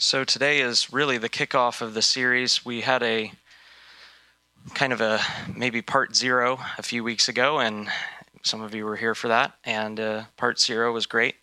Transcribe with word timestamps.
So 0.00 0.22
today 0.22 0.60
is 0.60 0.92
really 0.92 1.18
the 1.18 1.28
kickoff 1.28 1.82
of 1.82 1.92
the 1.92 2.02
series. 2.02 2.64
We 2.64 2.82
had 2.82 3.02
a 3.02 3.32
kind 4.74 4.92
of 4.92 5.00
a 5.00 5.18
maybe 5.52 5.82
part 5.82 6.14
zero 6.14 6.60
a 6.78 6.84
few 6.84 7.02
weeks 7.02 7.28
ago, 7.28 7.58
and 7.58 7.88
some 8.44 8.60
of 8.60 8.76
you 8.76 8.84
were 8.84 8.94
here 8.94 9.16
for 9.16 9.26
that. 9.26 9.54
And 9.64 9.98
uh, 9.98 10.22
part 10.36 10.60
zero 10.60 10.92
was 10.92 11.06
great. 11.06 11.34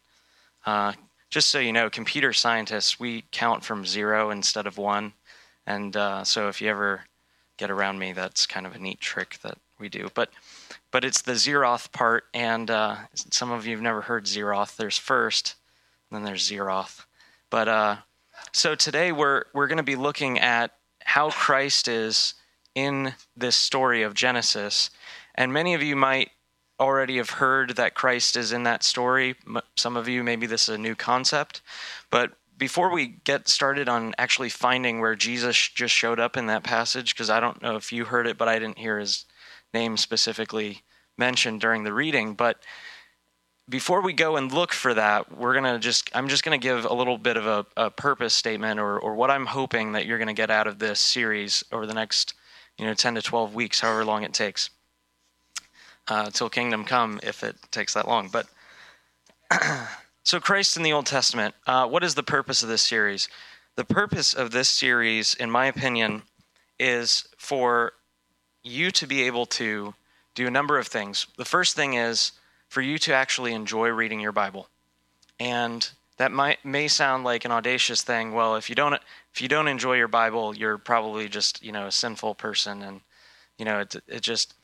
Uh, 0.65 0.93
just 1.29 1.49
so 1.49 1.59
you 1.59 1.73
know, 1.73 1.89
computer 1.89 2.31
scientists 2.31 2.97
we 2.97 3.25
count 3.33 3.65
from 3.65 3.85
zero 3.85 4.29
instead 4.29 4.67
of 4.67 4.77
one, 4.77 5.11
and 5.67 5.97
uh, 5.97 6.23
so 6.23 6.47
if 6.47 6.61
you 6.61 6.69
ever 6.69 7.01
get 7.57 7.69
around 7.69 7.99
me, 7.99 8.13
that's 8.13 8.47
kind 8.47 8.65
of 8.65 8.73
a 8.73 8.79
neat 8.79 9.01
trick 9.01 9.37
that 9.43 9.57
we 9.79 9.89
do. 9.89 10.09
But 10.13 10.29
but 10.91 11.03
it's 11.03 11.21
the 11.21 11.33
zeroth 11.33 11.91
part, 11.91 12.23
and 12.33 12.71
uh, 12.71 12.95
some 13.13 13.51
of 13.51 13.67
you 13.67 13.75
have 13.75 13.83
never 13.83 13.99
heard 13.99 14.23
zeroth. 14.23 14.77
There's 14.77 14.97
first, 14.97 15.55
then 16.09 16.23
there's 16.23 16.49
zeroth, 16.49 17.03
but 17.49 17.67
uh, 17.67 17.97
so 18.55 18.73
today 18.73 19.11
we're 19.11 19.43
we're 19.53 19.67
going 19.67 19.77
to 19.77 19.83
be 19.83 19.97
looking 19.97 20.39
at 20.39 20.71
how 21.03 21.29
Christ 21.29 21.89
is 21.89 22.35
in 22.73 23.13
this 23.35 23.57
story 23.57 24.01
of 24.01 24.13
Genesis, 24.13 24.89
and 25.35 25.51
many 25.51 25.73
of 25.73 25.83
you 25.83 25.95
might 25.95 26.31
already 26.79 27.17
have 27.17 27.31
heard 27.31 27.75
that 27.75 27.95
Christ 27.95 28.37
is 28.37 28.53
in 28.53 28.63
that 28.63 28.81
story. 28.83 29.35
Some 29.75 29.97
of 29.97 30.07
you 30.07 30.23
maybe 30.23 30.47
this 30.47 30.69
is 30.69 30.75
a 30.75 30.79
new 30.79 30.95
concept, 30.95 31.61
but 32.09 32.31
before 32.57 32.93
we 32.93 33.07
get 33.25 33.49
started 33.49 33.89
on 33.89 34.15
actually 34.17 34.49
finding 34.49 35.01
where 35.01 35.15
Jesus 35.15 35.57
just 35.57 35.93
showed 35.93 36.19
up 36.19 36.37
in 36.37 36.45
that 36.45 36.63
passage, 36.63 37.13
because 37.13 37.29
I 37.29 37.41
don't 37.41 37.61
know 37.61 37.75
if 37.75 37.91
you 37.91 38.05
heard 38.05 38.25
it, 38.25 38.37
but 38.37 38.47
I 38.47 38.57
didn't 38.57 38.77
hear 38.77 38.99
his 38.99 39.25
name 39.73 39.97
specifically 39.97 40.83
mentioned 41.17 41.59
during 41.59 41.83
the 41.83 41.93
reading, 41.93 42.33
but 42.33 42.63
before 43.67 44.01
we 44.01 44.13
go 44.13 44.35
and 44.35 44.51
look 44.51 44.71
for 44.71 44.93
that, 44.93 45.35
we're 45.35 45.53
gonna 45.53 45.79
just 45.79 46.09
I'm 46.13 46.27
just 46.27 46.43
gonna 46.43 46.57
give 46.57 46.85
a 46.85 46.93
little 46.93 47.17
bit 47.17 47.37
of 47.37 47.47
a, 47.47 47.65
a 47.75 47.89
purpose 47.89 48.33
statement 48.33 48.79
or 48.79 48.99
or 48.99 49.15
what 49.15 49.31
I'm 49.31 49.47
hoping 49.47 49.93
that 49.93 50.05
you're 50.05 50.19
gonna 50.19 50.33
get 50.33 50.51
out 50.51 50.67
of 50.67 50.79
this 50.79 50.99
series 50.99 51.63
over 51.71 51.85
the 51.85 51.93
next 51.93 52.33
you 52.77 52.85
know 52.85 52.93
10 52.93 53.15
to 53.15 53.21
12 53.21 53.55
weeks, 53.55 53.79
however 53.79 54.05
long 54.05 54.23
it 54.23 54.33
takes, 54.33 54.69
uh, 56.07 56.29
till 56.29 56.49
Kingdom 56.49 56.85
Come, 56.85 57.19
if 57.23 57.43
it 57.43 57.55
takes 57.71 57.93
that 57.93 58.07
long. 58.07 58.29
But 58.29 58.47
so 60.23 60.39
Christ 60.39 60.77
in 60.77 60.83
the 60.83 60.93
Old 60.93 61.05
Testament, 61.05 61.55
uh, 61.65 61.87
what 61.87 62.03
is 62.03 62.15
the 62.15 62.23
purpose 62.23 62.61
of 62.61 62.69
this 62.69 62.81
series? 62.81 63.27
The 63.75 63.85
purpose 63.85 64.33
of 64.33 64.51
this 64.51 64.69
series, 64.69 65.33
in 65.35 65.49
my 65.51 65.65
opinion, 65.65 66.23
is 66.79 67.27
for 67.37 67.93
you 68.63 68.91
to 68.91 69.07
be 69.07 69.23
able 69.23 69.45
to 69.45 69.93
do 70.33 70.47
a 70.47 70.51
number 70.51 70.77
of 70.77 70.87
things. 70.87 71.27
The 71.37 71.45
first 71.45 71.75
thing 71.75 71.93
is 71.93 72.33
for 72.75 72.81
you 72.81 72.97
to 72.97 73.13
actually 73.13 73.53
enjoy 73.53 73.87
reading 73.87 74.19
your 74.19 74.33
Bible. 74.33 74.67
And 75.39 75.89
that 76.17 76.33
might 76.33 76.65
may 76.65 76.89
sound 76.89 77.23
like 77.23 77.45
an 77.45 77.51
audacious 77.53 78.01
thing. 78.01 78.33
Well, 78.33 78.57
if 78.57 78.67
you 78.67 78.75
don't 78.75 78.95
if 79.33 79.41
you 79.41 79.47
don't 79.47 79.69
enjoy 79.69 79.95
your 79.95 80.09
Bible, 80.09 80.53
you're 80.53 80.77
probably 80.77 81.29
just, 81.29 81.63
you 81.63 81.71
know, 81.71 81.87
a 81.87 81.91
sinful 81.93 82.35
person 82.35 82.81
and 82.81 82.99
you 83.57 83.63
know, 83.63 83.79
it 83.79 83.95
it 84.09 84.19
just 84.19 84.55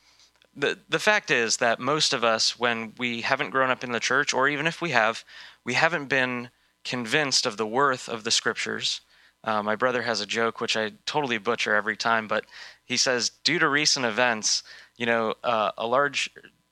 the 0.53 0.77
the 0.89 0.99
fact 0.99 1.31
is 1.31 1.55
that 1.57 1.79
most 1.79 2.11
of 2.11 2.25
us 2.25 2.59
when 2.59 2.91
we 2.97 3.21
haven't 3.21 3.51
grown 3.51 3.69
up 3.69 3.81
in 3.81 3.93
the 3.93 3.99
church 4.01 4.33
or 4.33 4.49
even 4.49 4.67
if 4.67 4.81
we 4.81 4.89
have, 4.89 5.23
we 5.63 5.75
haven't 5.75 6.07
been 6.07 6.49
convinced 6.83 7.45
of 7.45 7.55
the 7.55 7.65
worth 7.65 8.09
of 8.09 8.25
the 8.25 8.31
scriptures. 8.31 8.99
Uh, 9.45 9.63
my 9.63 9.77
brother 9.77 10.01
has 10.01 10.19
a 10.19 10.25
joke 10.25 10.59
which 10.59 10.75
I 10.75 10.91
totally 11.05 11.37
butcher 11.37 11.73
every 11.75 11.95
time, 11.95 12.27
but 12.27 12.43
he 12.83 12.97
says, 12.97 13.31
due 13.45 13.57
to 13.57 13.69
recent 13.69 14.05
events, 14.05 14.63
you 14.97 15.05
know, 15.05 15.33
uh, 15.45 15.71
a 15.77 15.87
large 15.87 16.29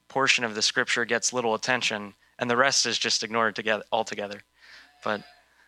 portion 0.10 0.44
of 0.44 0.56
the 0.56 0.62
scripture 0.62 1.06
gets 1.06 1.32
little 1.32 1.56
attention, 1.56 2.14
and 2.38 2.50
the 2.50 2.58
rest 2.58 2.86
is 2.86 2.98
just 2.98 3.24
ignored 3.24 3.56
together 3.56 3.84
altogether. 3.92 4.42
But 5.04 5.24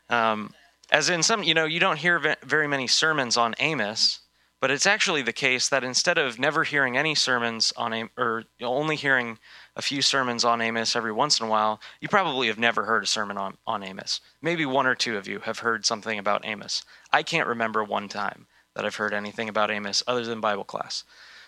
um, 0.10 0.54
as 0.92 1.10
in 1.10 1.24
some, 1.24 1.44
you 1.44 1.54
know, 1.54 1.66
you 1.66 1.80
don't 1.80 2.00
hear 2.00 2.36
very 2.44 2.68
many 2.68 2.88
sermons 2.88 3.38
on 3.38 3.56
Amos, 3.60 4.20
but 4.60 4.70
it's 4.70 4.86
actually 4.86 5.22
the 5.22 5.34
case 5.34 5.70
that 5.70 5.84
instead 5.84 6.18
of 6.18 6.38
never 6.38 6.64
hearing 6.64 6.98
any 6.98 7.16
sermons 7.16 7.74
on 7.78 7.94
Amos, 7.94 8.12
or 8.18 8.44
only 8.62 8.96
hearing 8.96 9.40
a 9.76 9.82
few 9.82 10.02
sermons 10.02 10.44
on 10.44 10.62
Amos 10.62 10.96
every 10.96 11.12
once 11.14 11.40
in 11.40 11.48
a 11.48 11.50
while, 11.50 11.80
you 12.02 12.08
probably 12.08 12.48
have 12.48 12.60
never 12.60 12.84
heard 12.84 13.04
a 13.04 13.08
sermon 13.08 13.38
on, 13.38 13.58
on 13.66 13.84
Amos. 13.84 14.20
Maybe 14.42 14.66
one 14.66 14.86
or 14.86 14.96
two 14.96 15.18
of 15.18 15.28
you 15.28 15.40
have 15.40 15.60
heard 15.60 15.86
something 15.86 16.20
about 16.20 16.46
Amos. 16.46 16.84
I 17.12 17.24
can't 17.24 17.48
remember 17.48 17.84
one 17.84 18.08
time 18.08 18.48
that 18.76 18.86
I've 18.86 18.96
heard 18.96 19.14
anything 19.14 19.50
about 19.50 19.72
Amos 19.72 20.04
other 20.08 20.26
than 20.26 20.42
Bible 20.42 20.64
class. 20.64 21.06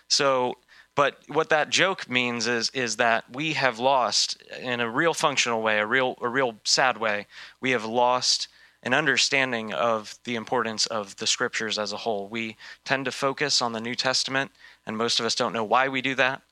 So 0.08 0.54
but 0.94 1.18
what 1.28 1.48
that 1.48 1.70
joke 1.70 2.08
means 2.08 2.46
is 2.46 2.70
is 2.70 2.96
that 2.96 3.24
we 3.32 3.54
have 3.54 3.78
lost 3.78 4.42
in 4.60 4.80
a 4.80 4.90
real 4.90 5.14
functional 5.14 5.62
way, 5.62 5.78
a 5.78 5.86
real 5.86 6.16
a 6.20 6.28
real 6.28 6.56
sad 6.64 6.98
way, 6.98 7.26
we 7.60 7.72
have 7.72 7.84
lost 7.84 8.48
an 8.82 8.94
understanding 8.94 9.72
of 9.72 10.18
the 10.24 10.36
importance 10.36 10.86
of 10.86 11.16
the 11.16 11.26
scriptures 11.26 11.78
as 11.78 11.92
a 11.92 11.96
whole. 11.96 12.28
We 12.28 12.56
tend 12.84 13.06
to 13.06 13.12
focus 13.12 13.62
on 13.62 13.72
the 13.72 13.80
New 13.80 13.94
Testament, 13.94 14.50
and 14.86 14.96
most 14.96 15.18
of 15.18 15.26
us 15.26 15.34
don't 15.34 15.54
know 15.54 15.64
why 15.64 15.88
we 15.88 16.02
do 16.02 16.14
that. 16.16 16.42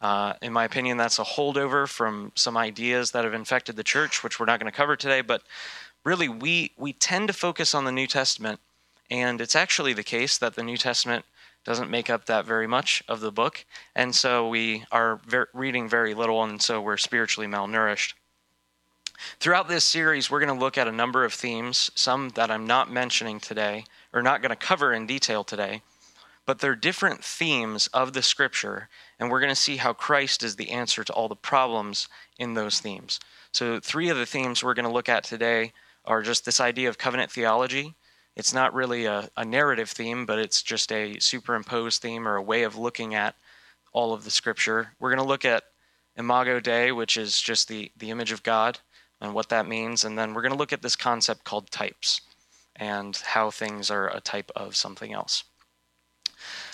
Uh, 0.00 0.32
in 0.40 0.52
my 0.52 0.64
opinion, 0.64 0.96
that's 0.96 1.18
a 1.18 1.24
holdover 1.24 1.86
from 1.86 2.32
some 2.34 2.56
ideas 2.56 3.10
that 3.10 3.24
have 3.24 3.34
infected 3.34 3.76
the 3.76 3.84
church, 3.84 4.22
which 4.22 4.40
we're 4.40 4.46
not 4.46 4.58
going 4.60 4.70
to 4.70 4.76
cover 4.76 4.96
today. 4.96 5.20
But 5.20 5.42
really, 6.04 6.28
we 6.28 6.72
we 6.78 6.92
tend 6.94 7.28
to 7.28 7.34
focus 7.34 7.74
on 7.74 7.84
the 7.84 7.92
New 7.92 8.06
Testament, 8.06 8.60
and 9.10 9.40
it's 9.40 9.56
actually 9.56 9.92
the 9.92 10.04
case 10.04 10.38
that 10.38 10.54
the 10.54 10.62
New 10.62 10.78
Testament 10.78 11.26
doesn't 11.64 11.90
make 11.90 12.08
up 12.08 12.26
that 12.26 12.46
very 12.46 12.66
much 12.66 13.02
of 13.08 13.20
the 13.20 13.32
book. 13.32 13.64
And 13.94 14.14
so 14.14 14.48
we 14.48 14.84
are 14.90 15.20
ver- 15.26 15.48
reading 15.52 15.88
very 15.88 16.14
little, 16.14 16.42
and 16.42 16.60
so 16.60 16.80
we're 16.80 16.96
spiritually 16.96 17.46
malnourished. 17.46 18.14
Throughout 19.38 19.68
this 19.68 19.84
series, 19.84 20.30
we're 20.30 20.40
going 20.40 20.56
to 20.56 20.64
look 20.64 20.78
at 20.78 20.88
a 20.88 20.92
number 20.92 21.24
of 21.24 21.34
themes, 21.34 21.90
some 21.94 22.30
that 22.30 22.50
I'm 22.50 22.66
not 22.66 22.90
mentioning 22.90 23.38
today, 23.38 23.84
or 24.12 24.22
not 24.22 24.40
going 24.40 24.50
to 24.50 24.56
cover 24.56 24.92
in 24.92 25.06
detail 25.06 25.44
today, 25.44 25.82
but 26.46 26.58
they're 26.58 26.74
different 26.74 27.22
themes 27.22 27.86
of 27.88 28.14
the 28.14 28.22
scripture, 28.22 28.88
and 29.18 29.30
we're 29.30 29.40
going 29.40 29.52
to 29.52 29.56
see 29.56 29.76
how 29.76 29.92
Christ 29.92 30.42
is 30.42 30.56
the 30.56 30.70
answer 30.70 31.04
to 31.04 31.12
all 31.12 31.28
the 31.28 31.36
problems 31.36 32.08
in 32.38 32.54
those 32.54 32.80
themes. 32.80 33.20
So, 33.52 33.78
three 33.78 34.08
of 34.08 34.16
the 34.16 34.26
themes 34.26 34.64
we're 34.64 34.74
going 34.74 34.86
to 34.86 34.92
look 34.92 35.08
at 35.08 35.24
today 35.24 35.72
are 36.04 36.22
just 36.22 36.44
this 36.44 36.60
idea 36.60 36.88
of 36.88 36.98
covenant 36.98 37.30
theology, 37.30 37.94
it's 38.40 38.54
not 38.54 38.72
really 38.72 39.04
a, 39.04 39.28
a 39.36 39.44
narrative 39.44 39.90
theme, 39.90 40.24
but 40.24 40.38
it's 40.38 40.62
just 40.62 40.90
a 40.92 41.18
superimposed 41.18 42.00
theme 42.00 42.26
or 42.26 42.36
a 42.36 42.42
way 42.42 42.62
of 42.62 42.74
looking 42.74 43.14
at 43.14 43.34
all 43.92 44.14
of 44.14 44.24
the 44.24 44.30
scripture. 44.30 44.92
We're 44.98 45.10
going 45.10 45.22
to 45.22 45.28
look 45.28 45.44
at 45.44 45.64
Imago 46.16 46.58
Dei, 46.58 46.90
which 46.90 47.18
is 47.18 47.38
just 47.38 47.68
the, 47.68 47.92
the 47.98 48.08
image 48.08 48.32
of 48.32 48.42
God 48.42 48.78
and 49.20 49.34
what 49.34 49.50
that 49.50 49.68
means. 49.68 50.04
And 50.04 50.18
then 50.18 50.32
we're 50.32 50.40
going 50.40 50.54
to 50.54 50.58
look 50.58 50.72
at 50.72 50.80
this 50.80 50.96
concept 50.96 51.44
called 51.44 51.70
types 51.70 52.22
and 52.76 53.14
how 53.14 53.50
things 53.50 53.90
are 53.90 54.08
a 54.08 54.20
type 54.22 54.50
of 54.56 54.74
something 54.74 55.12
else. 55.12 55.44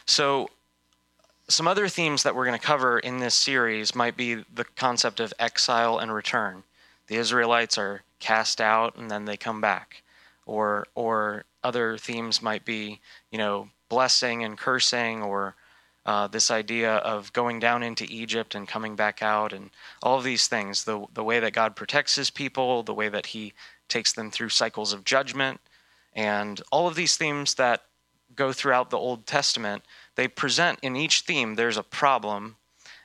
So, 0.06 0.48
some 1.48 1.66
other 1.66 1.88
themes 1.88 2.22
that 2.22 2.36
we're 2.36 2.46
going 2.46 2.58
to 2.58 2.64
cover 2.64 3.00
in 3.00 3.18
this 3.18 3.34
series 3.34 3.92
might 3.92 4.16
be 4.16 4.34
the 4.54 4.66
concept 4.76 5.18
of 5.18 5.34
exile 5.40 5.98
and 5.98 6.14
return. 6.14 6.62
The 7.08 7.16
Israelites 7.16 7.76
are 7.76 8.02
cast 8.20 8.60
out 8.60 8.96
and 8.96 9.10
then 9.10 9.24
they 9.24 9.36
come 9.36 9.60
back 9.60 10.04
or 10.46 10.86
or 10.94 11.44
other 11.62 11.98
themes 11.98 12.40
might 12.40 12.64
be 12.64 13.00
you 13.30 13.38
know 13.38 13.68
blessing 13.88 14.42
and 14.42 14.56
cursing 14.56 15.22
or 15.22 15.54
uh, 16.06 16.28
this 16.28 16.52
idea 16.52 16.96
of 16.96 17.32
going 17.32 17.58
down 17.58 17.82
into 17.82 18.06
Egypt 18.08 18.54
and 18.54 18.68
coming 18.68 18.94
back 18.94 19.22
out 19.22 19.52
and 19.52 19.70
all 20.02 20.18
of 20.18 20.24
these 20.24 20.46
things. 20.46 20.84
The 20.84 21.04
the 21.12 21.24
way 21.24 21.40
that 21.40 21.52
God 21.52 21.76
protects 21.76 22.14
his 22.14 22.30
people 22.30 22.82
the 22.82 22.94
way 22.94 23.08
that 23.08 23.26
he 23.26 23.52
takes 23.88 24.12
them 24.12 24.30
through 24.30 24.48
cycles 24.48 24.92
of 24.92 25.04
judgment 25.04 25.60
and 26.14 26.62
all 26.72 26.88
of 26.88 26.94
these 26.94 27.16
themes 27.16 27.54
that 27.54 27.82
go 28.34 28.52
throughout 28.52 28.90
the 28.90 28.98
Old 28.98 29.26
Testament 29.26 29.82
they 30.16 30.28
present 30.28 30.78
in 30.82 30.96
each 30.96 31.20
theme 31.20 31.54
there's 31.54 31.76
a 31.76 31.82
problem 31.82 32.56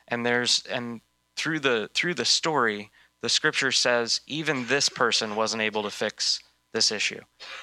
and 0.08 0.26
there's 0.26 0.64
and 0.70 1.00
through 1.36 1.60
the 1.60 1.88
through 1.94 2.14
the 2.14 2.24
story 2.24 2.90
the 3.20 3.28
scripture 3.28 3.72
says 3.72 4.20
even 4.26 4.66
this 4.66 4.88
person 4.88 5.36
wasn't 5.36 5.62
able 5.62 5.82
to 5.82 5.90
fix 5.90 6.40
this 6.72 6.90
issue. 6.90 7.20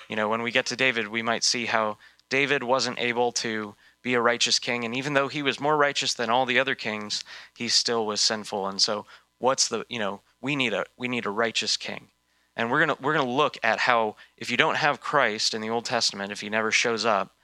You 0.08 0.16
know, 0.16 0.30
when 0.30 0.42
we 0.42 0.52
get 0.52 0.66
to 0.68 0.76
David, 0.76 1.08
we 1.08 1.22
might 1.22 1.44
see 1.44 1.66
how 1.66 1.98
David 2.30 2.64
wasn't 2.64 3.00
able 3.00 3.32
to 3.34 3.76
be 4.02 4.14
a 4.14 4.22
righteous 4.22 4.60
king, 4.60 4.86
and 4.86 4.96
even 4.96 5.14
though 5.14 5.28
he 5.28 5.42
was 5.42 5.60
more 5.60 5.76
righteous 5.76 6.14
than 6.14 6.30
all 6.30 6.46
the 6.46 6.60
other 6.60 6.76
kings, 6.76 7.24
he 7.58 7.68
still 7.68 8.06
was 8.06 8.22
sinful. 8.22 8.68
And 8.68 8.82
so, 8.82 9.06
what's 9.40 9.68
the 9.68 9.86
you 9.90 10.00
know 10.00 10.22
we 10.42 10.56
need 10.56 10.74
a 10.74 10.86
we 10.98 11.08
need 11.08 11.26
a 11.26 11.32
righteous 11.32 11.76
king, 11.76 12.08
and 12.56 12.72
we're 12.72 12.80
gonna 12.80 12.98
we're 13.02 13.14
gonna 13.14 13.30
look 13.30 13.58
at 13.64 13.80
how 13.80 14.16
if 14.38 14.50
you 14.50 14.58
don't 14.58 14.78
have 14.78 15.02
Christ 15.02 15.54
in 15.54 15.62
the 15.62 15.70
Old 15.70 15.86
Testament, 15.86 16.32
if 16.32 16.42
he 16.42 16.50
never 16.50 16.72
shows 16.72 17.04
up, 17.04 17.36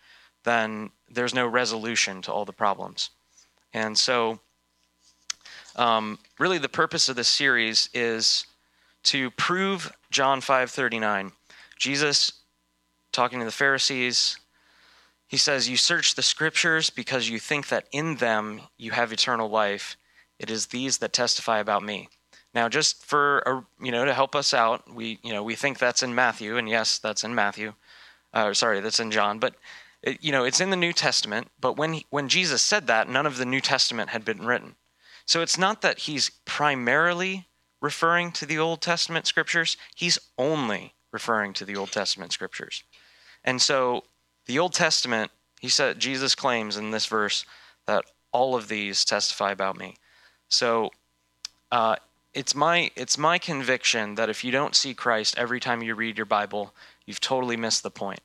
then 0.44 0.92
there's 1.10 1.34
no 1.34 1.46
resolution 1.46 2.22
to 2.22 2.32
all 2.32 2.46
the 2.46 2.54
problems. 2.54 3.10
And 3.74 3.98
so, 3.98 4.40
um, 5.76 6.20
really, 6.40 6.58
the 6.58 6.70
purpose 6.70 7.10
of 7.10 7.18
this 7.18 7.28
series 7.28 7.90
is 7.94 8.46
to 9.04 9.30
prove 9.32 9.92
John 10.10 10.40
five 10.40 10.72
thirty 10.72 11.00
nine. 11.00 11.34
Jesus, 11.76 12.32
talking 13.12 13.40
to 13.40 13.46
the 13.46 13.52
Pharisees, 13.52 14.38
he 15.28 15.38
says, 15.38 15.70
You 15.70 15.78
search 15.78 16.16
the 16.16 16.22
scriptures 16.22 16.90
because 16.90 17.30
you 17.30 17.40
think 17.40 17.68
that 17.68 17.88
in 17.92 18.16
them 18.16 18.62
you 18.78 18.92
have 18.92 19.12
eternal 19.12 19.50
life. 19.50 19.98
It 20.40 20.50
is 20.50 20.68
these 20.68 20.98
that 21.00 21.14
testify 21.14 21.60
about 21.60 21.84
me. 21.84 22.10
Now, 22.54 22.70
just 22.70 23.06
for 23.06 23.66
you 23.82 23.92
know 23.92 24.06
to 24.06 24.14
help 24.14 24.34
us 24.34 24.54
out, 24.54 24.94
we 24.94 25.20
you 25.24 25.34
know 25.34 25.44
we 25.44 25.56
think 25.56 25.78
that's 25.78 26.02
in 26.02 26.16
Matthew, 26.16 26.58
and 26.58 26.70
yes, 26.70 26.98
that's 26.98 27.24
in 27.26 27.36
Matthew. 27.36 27.74
Uh, 28.34 28.54
sorry, 28.54 28.80
that's 28.80 29.00
in 29.00 29.12
John, 29.12 29.40
but 29.40 29.56
it, 30.02 30.24
you 30.24 30.32
know 30.32 30.46
it's 30.46 30.62
in 30.62 30.70
the 30.70 30.78
New 30.78 30.94
Testament. 30.94 31.50
But 31.60 31.76
when 31.76 31.94
he, 31.94 32.06
when 32.10 32.30
Jesus 32.30 32.62
said 32.62 32.88
that, 32.88 33.10
none 33.10 33.26
of 33.26 33.38
the 33.38 33.46
New 33.46 33.60
Testament 33.60 34.10
had 34.10 34.24
been 34.24 34.46
written. 34.46 34.76
So 35.26 35.42
it's 35.42 35.58
not 35.58 35.82
that 35.82 36.00
he's 36.00 36.32
primarily 36.46 37.48
referring 37.82 38.32
to 38.34 38.46
the 38.46 38.58
Old 38.58 38.82
Testament 38.82 39.28
scriptures. 39.28 39.76
He's 39.94 40.18
only 40.38 40.95
referring 41.16 41.54
to 41.54 41.66
the 41.66 41.78
Old 41.78 41.92
Testament 41.92 42.32
scriptures. 42.32 42.84
And 43.44 43.62
so 43.62 44.04
the 44.46 44.60
Old 44.60 44.74
Testament, 44.74 45.32
he 45.62 45.70
said 45.70 46.00
Jesus 46.00 46.36
claims 46.36 46.78
in 46.78 46.92
this 46.92 47.06
verse 47.06 47.46
that 47.88 48.04
all 48.32 48.54
of 48.56 48.68
these 48.68 49.06
testify 49.06 49.52
about 49.52 49.78
me. 49.78 49.96
So 50.50 50.92
uh, 51.72 51.96
it's 52.34 52.54
my 52.54 52.92
it's 52.96 53.18
my 53.18 53.38
conviction 53.40 54.16
that 54.16 54.30
if 54.30 54.44
you 54.44 54.52
don't 54.52 54.76
see 54.76 54.94
Christ 54.94 55.38
every 55.38 55.60
time 55.60 55.82
you 55.82 55.96
read 55.96 56.18
your 56.18 56.26
Bible, 56.26 56.74
you've 57.06 57.22
totally 57.22 57.58
missed 57.58 57.82
the 57.82 57.90
point. 57.90 58.20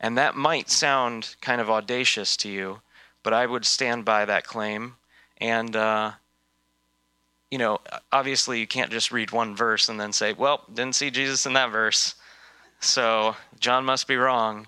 And 0.00 0.16
that 0.16 0.34
might 0.34 0.70
sound 0.70 1.36
kind 1.40 1.60
of 1.60 1.70
audacious 1.70 2.36
to 2.38 2.48
you, 2.48 2.80
but 3.22 3.34
I 3.34 3.46
would 3.46 3.66
stand 3.66 4.04
by 4.04 4.24
that 4.24 4.46
claim. 4.46 4.96
And 5.38 5.76
uh, 5.76 6.12
you 7.50 7.58
know, 7.58 7.80
obviously 8.10 8.58
you 8.58 8.66
can't 8.66 8.90
just 8.90 9.12
read 9.12 9.30
one 9.30 9.54
verse 9.54 9.90
and 9.90 10.00
then 10.00 10.12
say, 10.12 10.32
"Well, 10.32 10.64
didn't 10.72 10.94
see 10.94 11.10
Jesus 11.10 11.44
in 11.44 11.52
that 11.52 11.70
verse." 11.70 12.14
So, 12.82 13.36
John 13.60 13.84
must 13.84 14.08
be 14.08 14.16
wrong. 14.16 14.66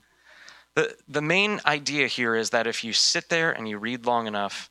The 0.75 0.97
the 1.09 1.21
main 1.21 1.61
idea 1.67 2.07
here 2.07 2.37
is 2.37 2.51
that 2.51 2.67
if 2.67 2.85
you 2.85 2.93
sit 2.93 3.29
there 3.29 3.51
and 3.51 3.69
you 3.69 3.77
read 3.77 4.07
long 4.07 4.29
enough 4.29 4.71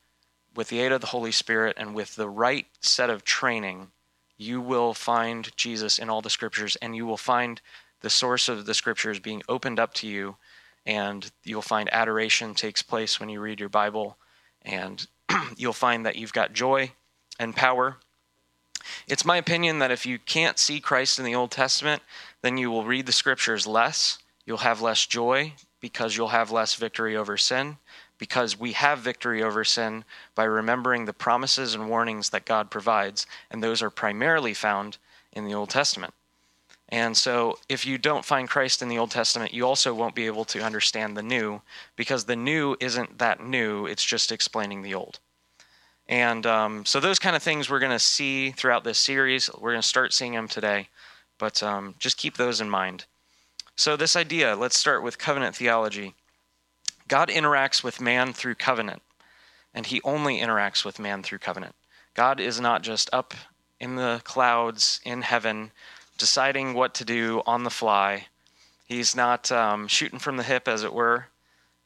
with 0.55 0.69
the 0.69 0.79
aid 0.79 0.93
of 0.93 1.01
the 1.01 1.07
Holy 1.07 1.33
Spirit 1.33 1.75
and 1.77 1.93
with 1.93 2.15
the 2.15 2.29
right 2.29 2.67
set 2.79 3.09
of 3.09 3.25
training, 3.25 3.91
you 4.37 4.61
will 4.61 4.93
find 4.93 5.55
Jesus 5.57 5.99
in 5.99 6.09
all 6.09 6.21
the 6.21 6.29
scriptures 6.29 6.77
and 6.77 6.95
you 6.95 7.05
will 7.05 7.17
find 7.17 7.59
the 7.99 8.09
source 8.09 8.47
of 8.47 8.65
the 8.65 8.73
scriptures 8.73 9.19
being 9.19 9.43
opened 9.49 9.79
up 9.79 9.93
to 9.95 10.07
you 10.07 10.37
and 10.85 11.29
you'll 11.43 11.61
find 11.61 11.93
adoration 11.93 12.53
takes 12.53 12.81
place 12.81 13.19
when 13.19 13.27
you 13.27 13.41
read 13.41 13.59
your 13.59 13.69
Bible 13.69 14.17
and 14.61 15.07
you'll 15.57 15.73
find 15.73 16.05
that 16.05 16.15
you've 16.15 16.33
got 16.33 16.53
joy 16.53 16.91
and 17.39 17.55
power. 17.55 17.97
It's 19.07 19.25
my 19.25 19.37
opinion 19.37 19.79
that 19.79 19.91
if 19.91 20.05
you 20.05 20.19
can't 20.19 20.59
see 20.59 20.79
Christ 20.79 21.19
in 21.19 21.25
the 21.25 21.35
Old 21.35 21.51
Testament, 21.51 22.01
then 22.43 22.57
you 22.57 22.69
will 22.69 22.85
read 22.85 23.07
the 23.07 23.11
scriptures 23.11 23.65
less. 23.65 24.19
You'll 24.45 24.57
have 24.59 24.81
less 24.81 25.07
joy 25.07 25.53
because 25.79 26.15
you'll 26.15 26.29
have 26.29 26.51
less 26.51 26.75
victory 26.75 27.15
over 27.17 27.35
sin, 27.35 27.77
because 28.17 28.57
we 28.57 28.71
have 28.71 28.99
victory 28.99 29.43
over 29.43 29.65
sin 29.65 30.05
by 30.35 30.43
remembering 30.43 31.05
the 31.05 31.11
promises 31.11 31.73
and 31.73 31.89
warnings 31.89 32.29
that 32.29 32.45
God 32.45 32.69
provides, 32.69 33.25
and 33.51 33.61
those 33.61 33.81
are 33.81 33.89
primarily 33.89 34.53
found 34.53 34.97
in 35.33 35.45
the 35.45 35.53
Old 35.53 35.69
Testament. 35.69 36.13
And 36.89 37.17
so, 37.17 37.57
if 37.67 37.85
you 37.85 37.97
don't 37.97 38.23
find 38.23 38.47
Christ 38.47 38.81
in 38.81 38.87
the 38.87 38.97
Old 38.97 39.11
Testament, 39.11 39.53
you 39.53 39.65
also 39.65 39.93
won't 39.93 40.15
be 40.15 40.25
able 40.25 40.45
to 40.45 40.61
understand 40.61 41.17
the 41.17 41.23
New, 41.23 41.61
because 41.95 42.25
the 42.25 42.35
New 42.35 42.77
isn't 42.79 43.17
that 43.17 43.43
new, 43.43 43.87
it's 43.87 44.05
just 44.05 44.31
explaining 44.31 44.83
the 44.83 44.93
Old. 44.93 45.19
And 46.07 46.45
um, 46.45 46.85
so, 46.85 46.99
those 46.99 47.19
kind 47.19 47.35
of 47.35 47.41
things 47.41 47.69
we're 47.69 47.79
going 47.79 47.91
to 47.91 47.99
see 47.99 48.51
throughout 48.51 48.83
this 48.83 48.99
series. 48.99 49.49
We're 49.53 49.71
going 49.71 49.81
to 49.81 49.87
start 49.87 50.13
seeing 50.13 50.33
them 50.33 50.47
today, 50.47 50.89
but 51.37 51.61
um, 51.63 51.95
just 51.99 52.17
keep 52.17 52.37
those 52.37 52.61
in 52.61 52.69
mind. 52.69 53.05
So, 53.75 53.95
this 53.95 54.15
idea, 54.15 54.55
let's 54.55 54.77
start 54.77 55.03
with 55.03 55.17
covenant 55.17 55.55
theology. 55.55 56.15
God 57.07 57.29
interacts 57.29 57.83
with 57.83 57.99
man 57.99 58.33
through 58.33 58.55
covenant, 58.55 59.01
and 59.73 59.85
he 59.85 60.01
only 60.03 60.39
interacts 60.39 60.85
with 60.85 60.99
man 60.99 61.23
through 61.23 61.39
covenant. 61.39 61.75
God 62.13 62.39
is 62.39 62.59
not 62.59 62.83
just 62.83 63.09
up 63.11 63.33
in 63.79 63.95
the 63.95 64.21
clouds 64.23 65.01
in 65.03 65.23
heaven 65.23 65.71
deciding 66.17 66.73
what 66.73 66.93
to 66.93 67.05
do 67.05 67.41
on 67.45 67.63
the 67.63 67.69
fly. 67.69 68.27
He's 68.85 69.15
not 69.15 69.51
um, 69.51 69.87
shooting 69.87 70.19
from 70.19 70.37
the 70.37 70.43
hip, 70.43 70.67
as 70.67 70.83
it 70.83 70.93
were. 70.93 71.27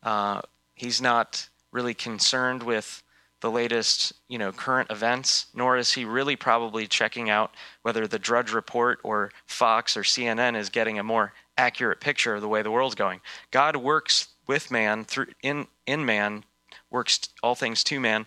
Uh, 0.04 0.42
he's 0.76 1.02
not 1.02 1.50
really 1.72 1.94
concerned 1.94 2.64
with 2.64 3.02
the 3.42 3.52
latest, 3.52 4.14
you 4.28 4.38
know, 4.38 4.52
current 4.52 4.90
events, 4.90 5.48
nor 5.54 5.78
is 5.78 5.94
he 5.94 6.06
really 6.06 6.36
probably 6.36 6.88
checking 6.88 7.30
out 7.30 7.54
whether 7.84 8.08
the 8.08 8.20
Drudge 8.20 8.52
Report 8.52 9.00
or 9.04 9.32
Fox 9.46 9.96
or 9.96 10.02
CNN 10.02 10.56
is 10.56 10.70
getting 10.70 10.98
a 10.98 11.04
more 11.04 11.34
accurate 11.58 12.00
picture 12.00 12.36
of 12.36 12.42
the 12.42 12.48
way 12.48 12.62
the 12.62 12.72
world's 12.72 12.96
going. 12.96 13.22
God 13.52 13.76
works 13.76 14.30
with 14.48 14.72
man 14.72 15.06
through 15.06 15.28
in 15.44 15.68
in 15.86 16.06
man, 16.06 16.46
works 16.90 17.30
all 17.44 17.56
things 17.56 17.84
to 17.86 18.00
man. 18.00 18.26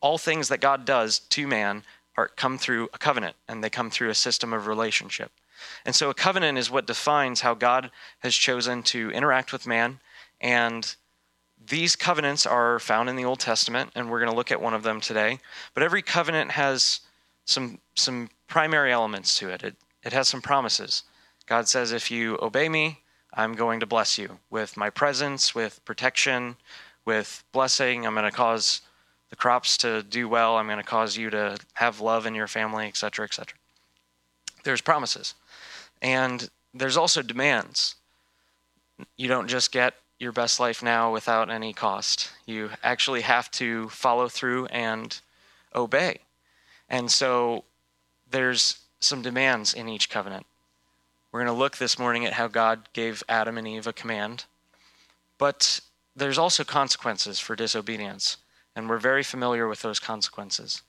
All 0.00 0.18
things 0.18 0.48
that 0.48 0.60
God 0.60 0.84
does 0.84 1.18
to 1.18 1.46
man 1.46 1.82
are 2.16 2.28
come 2.28 2.58
through 2.58 2.88
a 2.92 2.98
covenant, 2.98 3.36
and 3.48 3.64
they 3.64 3.70
come 3.70 3.90
through 3.90 4.10
a 4.10 4.14
system 4.14 4.52
of 4.52 4.66
relationship. 4.66 5.32
And 5.84 5.94
so, 5.94 6.10
a 6.10 6.14
covenant 6.14 6.58
is 6.58 6.70
what 6.70 6.86
defines 6.86 7.40
how 7.40 7.54
God 7.54 7.90
has 8.20 8.34
chosen 8.34 8.82
to 8.84 9.10
interact 9.10 9.52
with 9.52 9.66
man 9.66 10.00
and 10.40 10.94
these 11.68 11.96
covenants 11.96 12.46
are 12.46 12.78
found 12.78 13.08
in 13.08 13.16
the 13.16 13.24
Old 13.24 13.40
Testament, 13.40 13.90
and 13.94 14.10
we're 14.10 14.20
going 14.20 14.30
to 14.30 14.36
look 14.36 14.50
at 14.50 14.60
one 14.60 14.74
of 14.74 14.82
them 14.82 15.00
today. 15.00 15.40
But 15.74 15.82
every 15.82 16.02
covenant 16.02 16.52
has 16.52 17.00
some 17.44 17.78
some 17.94 18.30
primary 18.46 18.92
elements 18.92 19.38
to 19.38 19.48
it. 19.48 19.62
It 19.62 19.76
it 20.02 20.12
has 20.12 20.28
some 20.28 20.42
promises. 20.42 21.04
God 21.46 21.68
says, 21.68 21.92
"If 21.92 22.10
you 22.10 22.38
obey 22.40 22.68
me, 22.68 23.00
I'm 23.34 23.54
going 23.54 23.80
to 23.80 23.86
bless 23.86 24.18
you 24.18 24.38
with 24.50 24.76
my 24.76 24.90
presence, 24.90 25.54
with 25.54 25.84
protection, 25.84 26.56
with 27.04 27.44
blessing. 27.52 28.06
I'm 28.06 28.14
going 28.14 28.30
to 28.30 28.36
cause 28.36 28.82
the 29.30 29.36
crops 29.36 29.76
to 29.78 30.02
do 30.02 30.28
well. 30.28 30.56
I'm 30.56 30.66
going 30.66 30.78
to 30.78 30.84
cause 30.84 31.16
you 31.16 31.30
to 31.30 31.58
have 31.74 32.00
love 32.00 32.26
in 32.26 32.34
your 32.34 32.48
family, 32.48 32.86
etc., 32.86 33.24
etc." 33.24 33.56
There's 34.64 34.80
promises, 34.80 35.34
and 36.02 36.50
there's 36.74 36.96
also 36.96 37.22
demands. 37.22 37.94
You 39.16 39.28
don't 39.28 39.48
just 39.48 39.70
get 39.70 39.94
your 40.18 40.32
best 40.32 40.58
life 40.58 40.82
now 40.82 41.12
without 41.12 41.50
any 41.50 41.72
cost. 41.72 42.32
You 42.44 42.70
actually 42.82 43.20
have 43.22 43.50
to 43.52 43.88
follow 43.88 44.28
through 44.28 44.66
and 44.66 45.20
obey. 45.74 46.20
And 46.88 47.10
so 47.10 47.64
there's 48.30 48.78
some 49.00 49.22
demands 49.22 49.74
in 49.74 49.88
each 49.88 50.10
covenant. 50.10 50.46
We're 51.30 51.44
going 51.44 51.54
to 51.54 51.58
look 51.58 51.76
this 51.76 51.98
morning 51.98 52.24
at 52.24 52.32
how 52.32 52.48
God 52.48 52.88
gave 52.92 53.22
Adam 53.28 53.58
and 53.58 53.68
Eve 53.68 53.86
a 53.86 53.92
command. 53.92 54.46
But 55.36 55.80
there's 56.16 56.38
also 56.38 56.64
consequences 56.64 57.38
for 57.38 57.54
disobedience, 57.54 58.38
and 58.74 58.88
we're 58.88 58.98
very 58.98 59.22
familiar 59.22 59.68
with 59.68 59.82
those 59.82 60.00
consequences. 60.00 60.82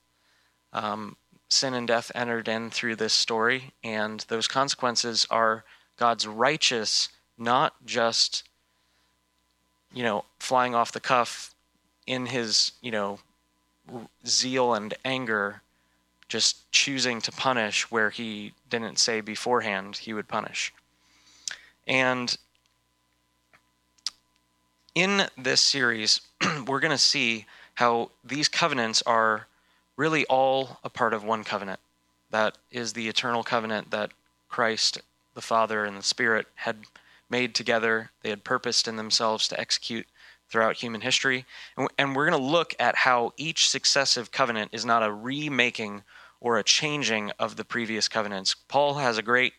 Um, 0.74 1.18
sin 1.50 1.74
and 1.76 1.88
death 1.88 2.12
entered 2.16 2.48
in 2.48 2.72
through 2.72 2.96
this 2.96 3.14
story, 3.14 3.74
and 3.84 4.22
those 4.28 4.48
consequences 4.48 5.28
are 5.30 5.66
God's 5.98 6.26
righteous, 6.26 7.10
not 7.38 7.86
just 7.86 8.49
you 9.94 10.04
know, 10.04 10.26
flying 10.40 10.76
off 10.76 10.92
the 10.92 11.00
cuff 11.00 11.54
in 12.06 12.28
his, 12.28 12.74
you 12.81 12.92
know, 12.92 13.19
zeal 14.26 14.74
and 14.74 14.94
anger, 15.04 15.62
just 16.28 16.72
choosing 16.72 17.22
to 17.22 17.31
punish 17.31 17.90
where 17.90 18.10
he 18.10 18.54
didn't 18.69 19.00
say 19.00 19.22
beforehand 19.22 19.98
he 19.98 20.14
would 20.14 20.28
punish. 20.28 20.74
And 21.88 22.38
in 24.94 25.28
this 25.38 25.62
series, 25.62 26.22
we're 26.68 26.80
going 26.80 26.92
to 26.92 26.98
see 26.98 27.46
how 27.76 28.12
these 28.24 28.48
covenants 28.48 29.02
are 29.04 29.48
really 29.96 30.26
all 30.26 30.80
a 30.84 30.90
part 30.90 31.14
of 31.14 31.24
one 31.24 31.44
covenant. 31.44 31.80
That 32.31 32.58
is 32.72 32.94
the 32.94 33.08
eternal 33.08 33.44
covenant 33.44 33.92
that 33.92 34.12
Christ, 34.50 35.02
the 35.34 35.42
Father, 35.42 35.86
and 35.86 35.98
the 35.98 36.04
Spirit 36.04 36.48
had 36.56 36.78
made 37.30 37.56
together, 37.56 38.12
they 38.21 38.30
had 38.30 38.44
purposed 38.44 38.88
in 38.88 38.95
themselves 38.95 39.48
to 39.48 39.59
execute 39.59 40.07
throughout 40.50 40.78
human 40.78 41.02
history. 41.02 41.45
And 41.98 42.16
we're 42.16 42.30
going 42.30 42.42
to 42.42 42.48
look 42.48 42.74
at 42.80 42.95
how 42.95 43.33
each 43.38 43.69
successive 43.69 44.31
covenant 44.31 44.71
is 44.74 44.86
not 44.86 45.04
a 45.04 45.14
remaking 45.14 46.04
or 46.42 46.57
a 46.57 46.64
changing 46.64 47.31
of 47.40 47.56
the 47.56 47.66
previous 47.66 48.07
covenants. 48.07 48.56
Paul 48.68 48.95
has 48.95 49.18
a 49.18 49.24
great 49.24 49.54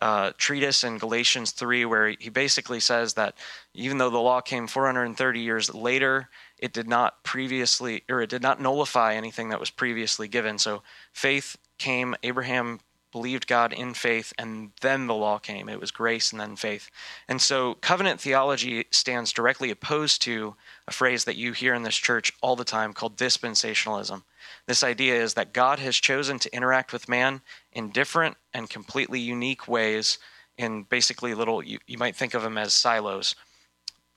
uh, 0.00 0.32
treatise 0.36 0.82
in 0.82 0.98
Galatians 0.98 1.52
3 1.52 1.84
where 1.84 2.08
he 2.18 2.28
basically 2.28 2.80
says 2.80 3.14
that 3.14 3.34
even 3.74 3.98
though 3.98 4.10
the 4.10 4.18
law 4.18 4.40
came 4.40 4.66
430 4.66 5.40
years 5.40 5.72
later, 5.72 6.28
it 6.58 6.72
did 6.72 6.88
not 6.88 7.22
previously, 7.22 8.02
or 8.08 8.20
it 8.20 8.30
did 8.30 8.42
not 8.42 8.60
nullify 8.60 9.14
anything 9.14 9.50
that 9.50 9.60
was 9.60 9.70
previously 9.70 10.26
given. 10.26 10.58
So 10.58 10.82
faith 11.12 11.56
came, 11.78 12.16
Abraham 12.22 12.80
believed 13.12 13.46
God 13.46 13.72
in 13.72 13.94
faith, 13.94 14.32
and 14.38 14.72
then 14.80 15.06
the 15.06 15.14
law 15.14 15.38
came. 15.38 15.68
It 15.68 15.78
was 15.78 15.90
grace 15.90 16.32
and 16.32 16.40
then 16.40 16.56
faith. 16.56 16.90
And 17.28 17.40
so 17.40 17.74
covenant 17.74 18.20
theology 18.20 18.86
stands 18.90 19.32
directly 19.32 19.70
opposed 19.70 20.22
to 20.22 20.56
a 20.88 20.92
phrase 20.92 21.24
that 21.24 21.36
you 21.36 21.52
hear 21.52 21.74
in 21.74 21.82
this 21.82 21.94
church 21.94 22.32
all 22.40 22.56
the 22.56 22.64
time 22.64 22.92
called 22.92 23.16
dispensationalism. 23.16 24.22
This 24.66 24.82
idea 24.82 25.22
is 25.22 25.34
that 25.34 25.52
God 25.52 25.78
has 25.78 25.96
chosen 25.96 26.38
to 26.40 26.54
interact 26.56 26.92
with 26.92 27.08
man 27.08 27.42
in 27.72 27.90
different 27.90 28.36
and 28.52 28.68
completely 28.68 29.20
unique 29.20 29.68
ways, 29.68 30.18
in 30.56 30.82
basically 30.84 31.34
little, 31.34 31.62
you, 31.62 31.78
you 31.86 31.98
might 31.98 32.16
think 32.16 32.34
of 32.34 32.42
them 32.42 32.58
as 32.58 32.72
silos. 32.72 33.34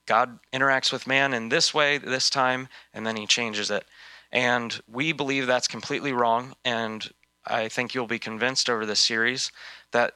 God 0.06 0.38
interacts 0.52 0.92
with 0.92 1.06
man 1.06 1.34
in 1.34 1.48
this 1.48 1.74
way, 1.74 1.98
this 1.98 2.30
time, 2.30 2.68
and 2.94 3.06
then 3.06 3.16
he 3.16 3.26
changes 3.26 3.70
it. 3.70 3.84
And 4.32 4.80
we 4.90 5.12
believe 5.12 5.46
that's 5.46 5.68
completely 5.68 6.12
wrong. 6.12 6.54
And 6.64 7.08
I 7.46 7.68
think 7.68 7.94
you'll 7.94 8.06
be 8.06 8.18
convinced 8.18 8.68
over 8.68 8.84
this 8.84 9.00
series 9.00 9.52
that 9.92 10.14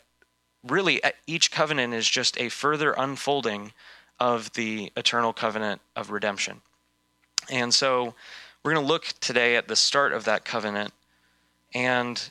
really 0.66 1.00
each 1.26 1.50
covenant 1.50 1.94
is 1.94 2.08
just 2.08 2.38
a 2.40 2.49
further 2.49 2.92
unfolding 2.92 3.72
of 4.18 4.52
the 4.52 4.92
eternal 4.96 5.32
covenant 5.32 5.80
of 5.96 6.10
redemption. 6.10 6.60
And 7.50 7.72
so 7.72 8.14
we're 8.62 8.75
going 8.75 8.84
to 8.84 8.92
look 8.92 9.06
today 9.20 9.56
at 9.56 9.68
the 9.68 9.76
start 9.76 10.12
of 10.12 10.25
that 10.25 10.44
covenant, 10.44 10.92
and 11.75 12.28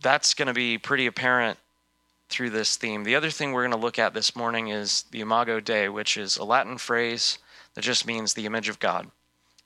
that's 0.00 0.32
going 0.32 0.48
to 0.48 0.54
be 0.54 0.78
pretty 0.78 1.06
apparent 1.06 1.58
through 2.30 2.50
this 2.50 2.76
theme. 2.76 3.04
The 3.04 3.16
other 3.16 3.30
thing 3.30 3.52
we're 3.52 3.66
going 3.66 3.72
to 3.72 3.76
look 3.76 3.98
at 3.98 4.14
this 4.14 4.34
morning 4.34 4.68
is 4.68 5.04
the 5.10 5.20
Imago 5.20 5.60
Dei, 5.60 5.88
which 5.88 6.16
is 6.16 6.36
a 6.36 6.44
Latin 6.44 6.78
phrase 6.78 7.38
that 7.74 7.82
just 7.82 8.06
means 8.06 8.32
the 8.32 8.46
image 8.46 8.68
of 8.68 8.78
God. 8.78 9.10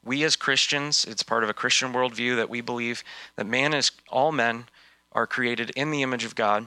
We 0.04 0.22
as 0.24 0.36
Christians, 0.36 1.04
it's 1.04 1.22
part 1.22 1.44
of 1.44 1.50
a 1.50 1.54
Christian 1.54 1.92
worldview 1.92 2.36
that 2.36 2.50
we 2.50 2.60
believe 2.60 3.02
that 3.36 3.46
man 3.46 3.72
is 3.72 3.90
all 4.10 4.32
men 4.32 4.66
are 5.12 5.26
created 5.26 5.70
in 5.70 5.90
the 5.90 6.02
image 6.02 6.24
of 6.24 6.34
God 6.34 6.66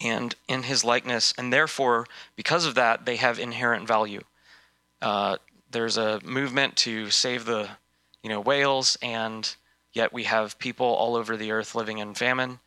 and 0.00 0.34
in 0.48 0.64
his 0.64 0.84
likeness, 0.84 1.34
and 1.36 1.52
therefore, 1.52 2.06
because 2.36 2.64
of 2.64 2.74
that, 2.74 3.04
they 3.04 3.16
have 3.16 3.38
inherent 3.38 3.86
value. 3.86 4.22
Uh, 5.02 5.36
there's 5.70 5.96
a 5.96 6.20
movement 6.24 6.76
to 6.76 7.10
save 7.10 7.44
the 7.44 7.68
you 8.22 8.28
know 8.28 8.40
whales, 8.40 8.98
and 9.02 9.56
yet 9.92 10.12
we 10.12 10.24
have 10.24 10.58
people 10.58 10.86
all 10.86 11.16
over 11.16 11.36
the 11.36 11.52
earth 11.52 11.74
living 11.74 11.98
in 11.98 12.14
famine 12.14 12.60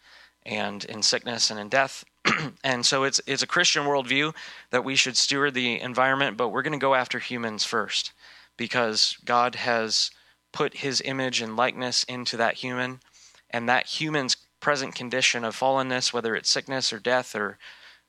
and 0.46 0.86
in 0.86 1.02
sickness 1.02 1.50
and 1.50 1.60
in 1.60 1.70
death. 1.70 2.06
and 2.64 2.86
so 2.86 3.04
it's 3.04 3.20
it's 3.28 3.44
a 3.44 3.48
Christian 3.48 3.84
worldview 3.84 4.34
that 4.70 4.84
we 4.84 4.96
should 4.96 5.18
steward 5.18 5.54
the 5.54 5.80
environment, 5.80 6.38
but 6.38 6.50
we're 6.50 6.62
going 6.62 6.80
to 6.80 6.80
go 6.80 6.96
after 6.96 7.20
humans 7.20 7.64
first 7.64 8.12
because 8.58 9.18
God 9.26 9.56
has 9.56 10.12
put 10.52 10.78
His 10.78 11.02
image 11.02 11.42
and 11.42 11.56
likeness 11.56 12.04
into 12.04 12.38
that 12.38 12.56
human, 12.56 13.00
and 13.50 13.68
that 13.68 13.88
human's 13.88 14.38
present 14.60 14.96
condition 14.96 15.44
of 15.44 15.56
fallenness, 15.56 16.14
whether 16.14 16.36
it's 16.36 16.50
sickness 16.50 16.94
or 16.94 17.00
death 17.00 17.36
or 17.36 17.58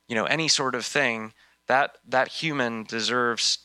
you 0.08 0.14
know 0.14 0.24
any 0.24 0.48
sort 0.48 0.74
of 0.74 0.84
thing, 0.84 1.32
that 1.66 1.96
that 2.06 2.28
human 2.28 2.84
deserves 2.84 3.58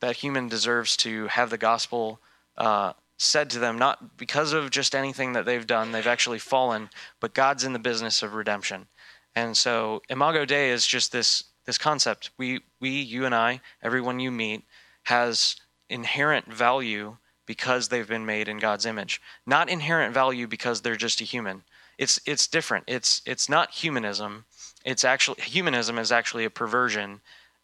that 0.00 0.16
human 0.16 0.48
deserves 0.48 0.96
to 0.96 1.28
have 1.28 1.48
the 1.50 1.58
gospel 1.58 2.20
uh, 2.58 2.92
said 3.16 3.48
to 3.48 3.60
them, 3.60 3.78
not 3.78 4.16
because 4.16 4.52
of 4.52 4.70
just 4.70 4.94
anything 4.94 5.32
that 5.32 5.46
they've 5.46 5.66
done, 5.66 5.92
they've 5.92 6.06
actually 6.06 6.40
fallen, 6.40 6.90
but 7.20 7.34
God's 7.34 7.62
in 7.62 7.72
the 7.72 7.78
business 7.78 8.20
of 8.22 8.34
redemption. 8.34 8.88
And 9.36 9.56
so 9.56 10.02
Imago 10.08 10.44
Dei 10.44 10.70
is 10.70 10.86
just 10.86 11.12
this 11.12 11.44
this 11.64 11.78
concept. 11.78 12.30
We 12.36 12.60
we 12.80 12.90
you 12.90 13.24
and 13.24 13.34
I, 13.34 13.60
everyone 13.82 14.20
you 14.20 14.30
meet, 14.30 14.64
has 15.04 15.56
inherent 15.92 16.52
value 16.52 17.16
because 17.46 17.88
they've 17.88 18.08
been 18.08 18.26
made 18.26 18.48
in 18.48 18.58
God's 18.58 18.86
image. 18.86 19.20
Not 19.46 19.68
inherent 19.68 20.14
value 20.14 20.46
because 20.46 20.80
they're 20.80 20.96
just 20.96 21.20
a 21.20 21.24
human. 21.24 21.62
It's 21.98 22.18
it's 22.26 22.46
different. 22.46 22.84
It's 22.88 23.20
it's 23.26 23.48
not 23.48 23.70
humanism. 23.70 24.46
It's 24.84 25.04
actually 25.04 25.42
humanism 25.42 25.98
is 25.98 26.10
actually 26.10 26.44
a 26.44 26.50
perversion 26.50 27.20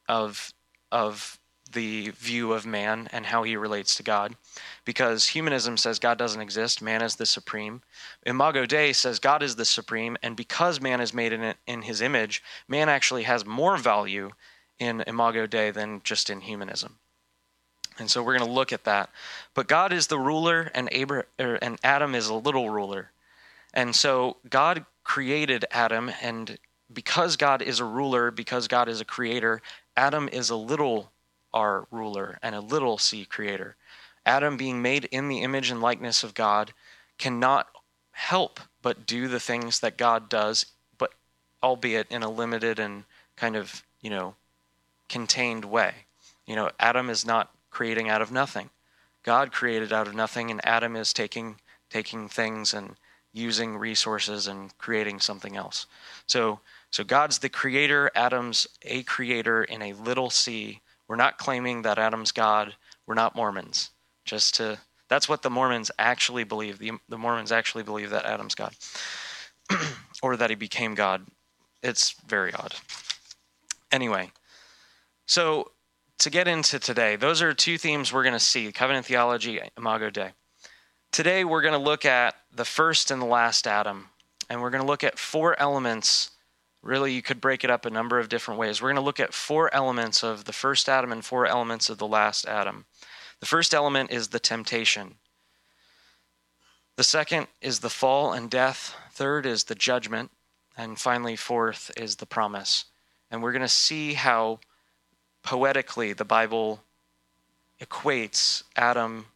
of 0.09 0.53
of 0.93 1.39
the 1.73 2.11
view 2.11 2.53
of 2.53 2.65
man 2.65 3.09
and 3.13 3.27
how 3.27 3.43
he 3.43 3.57
relates 3.57 3.95
to 3.97 4.03
God. 4.03 4.35
Because 4.85 5.29
humanism 5.29 5.77
says 5.77 5.99
God 5.99 6.19
doesn't 6.19 6.41
exist, 6.41 6.81
man 6.81 7.03
is 7.03 7.17
the 7.17 7.27
supreme. 7.27 7.83
Imago 8.25 8.65
Dei 8.65 8.93
says 8.93 9.19
God 9.19 9.43
is 9.43 9.57
the 9.57 9.67
supreme, 9.67 10.17
and 10.23 10.35
because 10.35 10.81
man 10.81 11.01
is 11.01 11.13
made 11.13 11.33
in, 11.33 11.55
in 11.67 11.83
his 11.83 12.01
image, 12.01 12.43
man 12.69 12.89
actually 12.89 13.25
has 13.25 13.45
more 13.45 13.77
value 13.77 14.31
in 14.79 15.03
Imago 15.07 15.47
Dei 15.47 15.71
than 15.71 16.01
just 16.05 16.31
in 16.31 16.41
humanism. 16.41 16.99
And 17.99 18.11
so 18.11 18.23
we're 18.23 18.37
going 18.37 18.49
to 18.49 18.55
look 18.55 18.73
at 18.73 18.85
that. 18.85 19.11
But 19.55 19.69
God 19.69 19.93
is 19.93 20.07
the 20.07 20.19
ruler, 20.19 20.71
and, 20.75 20.89
er, 20.93 21.27
and 21.39 21.79
Adam 21.83 22.15
is 22.15 22.29
a 22.29 22.35
little 22.35 22.71
ruler. 22.71 23.11
And 23.75 23.95
so 23.95 24.37
God 24.49 24.85
created 25.05 25.65
Adam, 25.71 26.11
and 26.23 26.59
because 26.93 27.37
God 27.37 27.63
is 27.63 27.81
a 27.81 27.85
ruler, 27.85 28.31
because 28.31 28.69
God 28.69 28.89
is 28.89 29.01
a 29.01 29.05
creator, 29.05 29.61
Adam 29.97 30.29
is 30.29 30.51
a 30.51 30.57
little 30.57 31.11
r 31.53 31.87
ruler 31.91 32.39
and 32.43 32.55
a 32.55 32.61
little 32.61 32.99
c 32.99 33.25
creator. 33.25 33.77
Adam, 34.27 34.57
being 34.57 34.83
made 34.83 35.07
in 35.07 35.29
the 35.29 35.41
image 35.41 35.71
and 35.71 35.81
likeness 35.81 36.23
of 36.23 36.35
God, 36.35 36.73
cannot 37.17 37.69
help 38.13 38.61
but 38.83 39.07
do 39.07 39.29
the 39.29 39.41
things 39.41 39.81
that 39.81 39.97
God 39.97 40.29
does, 40.29 40.67
but 40.99 41.13
albeit 41.63 42.07
in 42.11 42.23
a 42.23 42.31
limited 42.31 42.79
and 42.79 43.05
kind 43.37 43.57
of, 43.57 43.83
you 44.01 44.11
know, 44.11 44.35
contained 45.09 45.65
way. 45.65 45.95
You 46.47 46.57
know, 46.57 46.71
Adam 46.79 47.11
is 47.11 47.25
not 47.25 47.51
creating 47.71 48.09
out 48.09 48.23
of 48.23 48.33
nothing. 48.33 48.71
God 49.23 49.53
created 49.53 49.93
out 49.93 50.07
of 50.07 50.15
nothing, 50.15 50.51
and 50.51 50.65
Adam 50.65 50.97
is 50.97 51.13
taking 51.13 51.57
taking 51.91 52.29
things 52.29 52.75
and 52.75 52.97
using 53.33 53.77
resources 53.77 54.47
and 54.47 54.77
creating 54.79 55.21
something 55.21 55.57
else. 55.57 55.87
So 56.27 56.61
so 56.91 57.05
God's 57.05 57.39
the 57.39 57.49
creator, 57.49 58.11
Adam's 58.15 58.67
a 58.83 59.03
creator 59.03 59.65
in 59.65 59.83
a 59.83 59.93
little 59.93 60.31
c 60.31 60.81
we're 61.09 61.17
not 61.17 61.39
claiming 61.39 61.83
that 61.83 61.99
Adam's 61.99 62.33
God. 62.33 62.75
We're 63.07 63.15
not 63.15 63.35
Mormons. 63.35 63.91
Just 64.25 64.55
to 64.57 64.79
that's 65.09 65.29
what 65.29 65.41
the 65.41 65.51
Mormons 65.51 65.91
actually 65.99 66.45
believe. 66.45 66.79
The, 66.79 66.93
the 67.09 67.17
Mormons 67.17 67.51
actually 67.51 67.83
believe 67.83 68.11
that 68.11 68.27
Adam's 68.27 68.55
God, 68.55 68.75
or 70.23 70.37
that 70.37 70.51
he 70.51 70.57
became 70.57 70.95
God. 70.95 71.27
It's 71.83 72.15
very 72.27 72.53
odd. 72.53 72.75
Anyway, 73.91 74.33
so 75.27 75.71
to 76.19 76.31
get 76.31 76.49
into 76.49 76.79
today, 76.79 77.17
those 77.17 77.43
are 77.43 77.55
two 77.55 77.79
themes 77.79 78.13
we're 78.13 78.23
going 78.23 78.33
to 78.33 78.41
see 78.41 78.71
covenant 78.73 79.07
theology, 79.07 79.61
Imago 79.77 80.11
Dei. 80.11 80.33
Today, 81.13 81.45
we're 81.45 81.63
going 81.63 81.73
to 81.73 81.79
look 81.79 82.05
at 82.05 82.35
the 82.55 82.65
first 82.65 83.11
and 83.11 83.23
the 83.23 83.27
last 83.27 83.67
Adam, 83.67 84.09
and 84.51 84.61
we're 84.61 84.71
going 84.71 84.83
to 84.83 84.87
look 84.87 85.05
at 85.05 85.19
four 85.19 85.59
elements 85.61 86.31
Really, 86.83 87.13
you 87.13 87.23
could 87.23 87.41
break 87.41 87.65
it 87.65 87.71
up 87.71 87.85
a 87.85 87.91
number 87.91 88.19
of 88.19 88.29
different 88.29 88.61
ways. 88.61 88.81
We're 88.81 88.89
going 88.89 88.97
to 88.97 89.05
look 89.05 89.21
at 89.21 89.35
four 89.35 89.75
elements 89.75 90.23
of 90.23 90.45
the 90.45 90.53
first 90.53 90.89
Adam 90.89 91.11
and 91.11 91.25
four 91.25 91.47
elements 91.47 91.91
of 91.91 91.99
the 91.99 92.07
last 92.07 92.47
Adam. 92.47 92.87
The 93.41 93.47
first 93.47 93.75
element 93.75 94.13
is 94.13 94.29
the 94.29 94.39
temptation. 94.39 95.17
The 96.97 97.05
second 97.05 97.49
is 97.61 97.81
the 97.81 97.91
fall 97.91 98.33
and 98.33 98.49
death. 98.49 98.95
Third 99.13 99.45
is 99.45 99.65
the 99.65 99.75
judgment. 99.75 100.31
And 100.77 100.99
finally, 100.99 101.35
fourth 101.35 101.91
is 101.97 102.17
the 102.17 102.27
promise. 102.27 102.85
And 103.31 103.43
we're 103.43 103.53
going 103.53 103.63
to 103.63 103.69
see 103.69 104.15
how 104.15 104.61
poetically 105.43 106.13
the 106.13 106.25
Bible 106.25 106.81
equates 107.81 108.63
Adam, 108.77 109.27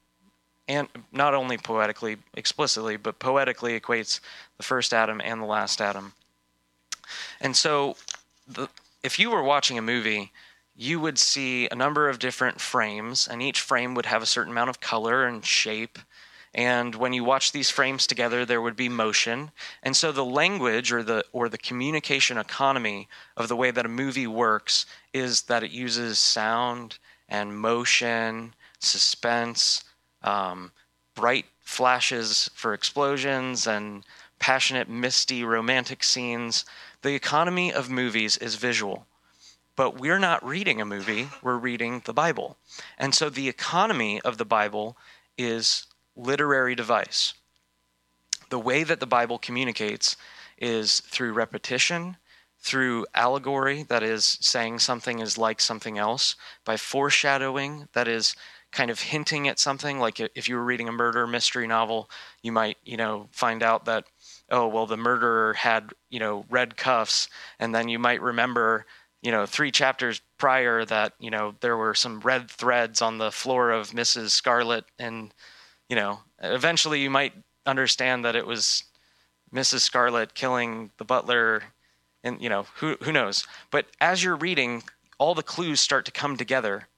and 0.69 0.89
not 1.13 1.35
only 1.35 1.59
poetically, 1.59 2.17
explicitly, 2.35 2.97
but 2.97 3.19
poetically 3.19 3.79
equates 3.79 4.21
the 4.57 4.63
first 4.63 4.93
Adam 4.93 5.21
and 5.23 5.41
the 5.41 5.47
last 5.47 5.81
Adam. 5.81 6.15
And 7.41 7.57
so, 7.57 7.97
the, 8.47 8.69
if 9.03 9.19
you 9.19 9.31
were 9.31 9.43
watching 9.43 9.79
a 9.79 9.83
movie, 9.83 10.33
you 10.77 11.01
would 11.01 11.19
see 11.19 11.69
a 11.69 11.75
number 11.75 12.09
of 12.09 12.19
different 12.19 12.61
frames, 12.61 13.29
and 13.29 13.43
each 13.43 13.61
frame 13.61 13.95
would 13.95 14.07
have 14.07 14.23
a 14.23 14.27
certain 14.27 14.53
amount 14.53 14.71
of 14.71 14.81
color 14.81 15.27
and 15.27 15.45
shape. 15.45 15.99
And 16.55 16.95
when 16.95 17.13
you 17.13 17.25
watch 17.25 17.53
these 17.53 17.71
frames 17.71 18.07
together, 18.07 18.45
there 18.45 18.61
would 18.61 18.77
be 18.77 18.89
motion. 18.89 19.53
And 19.83 19.97
so 19.97 20.13
the 20.13 20.25
language 20.25 20.93
or 20.93 21.03
the 21.03 21.25
or 21.33 21.49
the 21.49 21.59
communication 21.59 22.37
economy 22.37 23.09
of 23.37 23.49
the 23.49 23.57
way 23.57 23.71
that 23.71 23.87
a 23.87 23.89
movie 23.89 24.27
works 24.27 24.85
is 25.13 25.43
that 25.43 25.63
it 25.63 25.71
uses 25.71 26.19
sound 26.19 26.99
and 27.29 27.57
motion, 27.57 28.55
suspense, 28.79 29.85
um, 30.23 30.73
bright 31.15 31.47
flashes 31.61 32.51
for 32.55 32.75
explosions, 32.75 33.67
and 33.67 34.05
passionate, 34.39 34.89
misty, 34.89 35.43
romantic 35.43 36.05
scenes 36.05 36.67
the 37.03 37.17
economy 37.17 37.73
of 37.73 37.91
movies 37.91 38.37
is 38.37 38.55
visual, 38.55 39.07
but 39.75 39.99
we're 39.99 40.21
not 40.21 40.45
reading 40.47 40.81
a 40.81 40.85
movie, 40.85 41.29
we're 41.43 41.57
reading 41.57 42.03
the 42.05 42.13
Bible. 42.13 42.57
And 42.97 43.13
so 43.13 43.29
the 43.29 43.49
economy 43.49 44.21
of 44.21 44.39
the 44.39 44.45
Bible 44.45 44.97
is 45.37 45.87
literary 46.17 46.75
device. 46.75 47.35
The 48.51 48.59
way 48.59 48.85
that 48.85 49.01
the 49.01 49.07
Bible 49.07 49.39
communicates 49.39 50.17
is 50.59 51.01
through 51.01 51.33
repetition, 51.33 52.17
through 52.61 53.07
allegory, 53.15 53.83
that 53.85 54.03
is 54.03 54.39
saying 54.41 54.79
something 54.79 55.19
is 55.19 55.39
like 55.39 55.61
something 55.61 55.99
else, 55.99 56.37
by 56.65 56.77
foreshadowing, 56.77 57.89
that 57.93 58.09
is 58.09 58.37
kind 58.73 58.91
of 58.91 59.01
hinting 59.01 59.47
at 59.47 59.59
something 59.59 59.99
like 60.01 60.19
if 60.19 60.49
you 60.49 60.57
were 60.57 60.65
reading 60.65 60.89
a 60.89 60.93
murder 60.93 61.27
mystery 61.27 61.67
novel 61.67 62.11
you 62.43 62.51
might 62.51 62.79
you 62.85 62.97
know 62.97 63.29
find 63.31 63.63
out 63.63 63.85
that 63.85 64.05
oh 64.51 64.67
well 64.67 64.87
the 64.87 64.97
murderer 64.97 65.53
had 65.53 65.93
you 66.09 66.19
know 66.19 66.45
red 66.49 66.77
cuffs 66.77 67.29
and 67.61 67.75
then 67.75 67.89
you 67.89 67.99
might 67.99 68.23
remember 68.23 68.87
you 69.21 69.31
know 69.31 69.45
three 69.45 69.71
chapters 69.71 70.23
prior 70.39 70.85
that 70.85 71.13
you 71.21 71.31
know 71.31 71.55
there 71.61 71.77
were 71.77 71.95
some 71.95 72.21
red 72.21 72.51
threads 72.51 73.03
on 73.03 73.19
the 73.19 73.31
floor 73.31 73.71
of 73.71 73.91
mrs 73.91 74.31
scarlet 74.31 74.85
and 74.99 75.35
you 75.89 75.97
know 75.97 76.21
eventually 76.43 77.01
you 77.01 77.11
might 77.11 77.33
understand 77.67 78.25
that 78.25 78.37
it 78.37 78.47
was 78.47 78.85
mrs 79.55 79.81
scarlet 79.81 80.35
killing 80.35 80.91
the 80.99 81.05
butler 81.05 81.63
and 82.25 82.41
you 82.41 82.49
know 82.49 82.67
who 82.77 82.97
who 83.03 83.13
knows 83.13 83.47
but 83.71 83.87
as 84.01 84.23
you're 84.23 84.37
reading 84.37 84.83
all 85.19 85.35
the 85.35 85.43
clues 85.43 85.81
start 85.81 86.05
to 86.05 86.13
come 86.13 86.37
together 86.37 86.89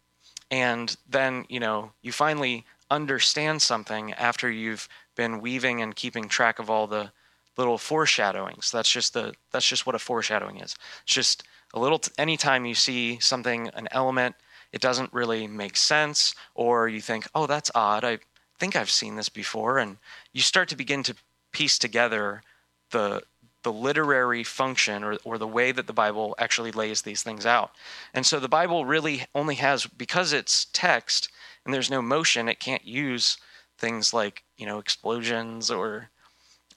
and 0.50 0.97
then 1.09 1.45
you 1.49 1.61
know 1.61 1.93
you 2.03 2.12
finally 2.12 2.64
understand 2.91 3.61
something 3.62 4.12
after 4.14 4.50
you've 4.50 4.88
been 5.17 5.41
weaving 5.41 5.81
and 5.81 5.97
keeping 5.97 6.29
track 6.29 6.59
of 6.59 6.71
all 6.71 6.87
the 6.87 7.11
little 7.57 7.79
foreshadowings. 7.79 8.71
That's 8.71 8.91
just 8.91 9.14
the 9.14 9.35
that's 9.53 9.67
just 9.67 9.87
what 9.87 9.95
a 9.95 9.99
foreshadowing 9.99 10.59
is. 10.59 10.76
It's 11.05 11.14
just 11.14 11.45
a 11.73 11.81
little 11.81 11.99
t- 11.99 12.12
anytime 12.19 12.64
you 12.64 12.75
see 12.75 13.19
something 13.21 13.69
an 13.75 13.88
element 13.91 14.37
it 14.73 14.81
doesn't 14.81 15.12
really 15.12 15.47
make 15.47 15.76
sense 15.76 16.35
or 16.55 16.88
you 16.88 17.00
think, 17.00 17.29
"Oh, 17.35 17.47
that's 17.47 17.71
odd. 17.76 18.05
I 18.05 18.19
think 18.59 18.77
I've 18.77 18.91
seen 18.91 19.17
this 19.17 19.29
before." 19.29 19.79
And 19.79 19.99
you 20.33 20.41
start 20.41 20.69
to 20.71 20.77
begin 20.77 21.03
to 21.05 21.15
piece 21.53 21.79
together 21.79 22.43
the 22.91 23.23
the 23.65 23.73
literary 23.73 24.45
function 24.45 25.03
or, 25.03 25.17
or 25.25 25.39
the 25.39 25.49
way 25.49 25.73
that 25.73 25.87
the 25.87 25.93
Bible 25.93 26.35
actually 26.39 26.71
lays 26.71 27.03
these 27.03 27.23
things 27.23 27.45
out. 27.45 27.73
And 28.13 28.25
so 28.25 28.39
the 28.39 28.49
Bible 28.49 28.85
really 28.85 29.25
only 29.35 29.57
has, 29.57 29.87
because 29.87 30.33
it's 30.33 30.67
text 30.73 31.31
and 31.65 31.73
there's 31.73 31.91
no 31.91 32.03
motion, 32.03 32.49
it 32.49 32.61
can't 32.61 32.85
use 32.85 33.39
things 33.79 34.13
like, 34.13 34.45
you 34.57 34.67
know, 34.67 34.79
explosions 34.79 35.71
or 35.71 36.11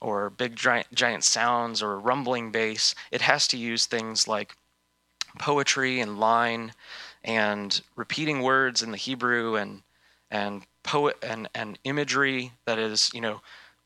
or 0.00 0.30
big 0.30 0.54
giant, 0.56 0.86
giant 0.94 1.24
sounds 1.24 1.82
or 1.82 1.98
rumbling 1.98 2.52
bass. 2.52 2.94
It 3.10 3.20
has 3.20 3.48
to 3.48 3.56
use 3.56 3.86
things 3.86 4.28
like 4.28 4.56
poetry 5.38 6.00
and 6.00 6.20
line 6.20 6.72
and 7.24 7.80
repeating 7.96 8.42
words 8.42 8.80
in 8.82 8.92
the 8.92 8.96
Hebrew 8.96 9.56
and 9.56 9.82
and 10.30 10.62
poet 10.82 11.16
and, 11.22 11.48
and 11.54 11.78
imagery 11.84 12.52
that 12.64 12.78
is, 12.78 13.10
you 13.12 13.20
know, 13.20 13.40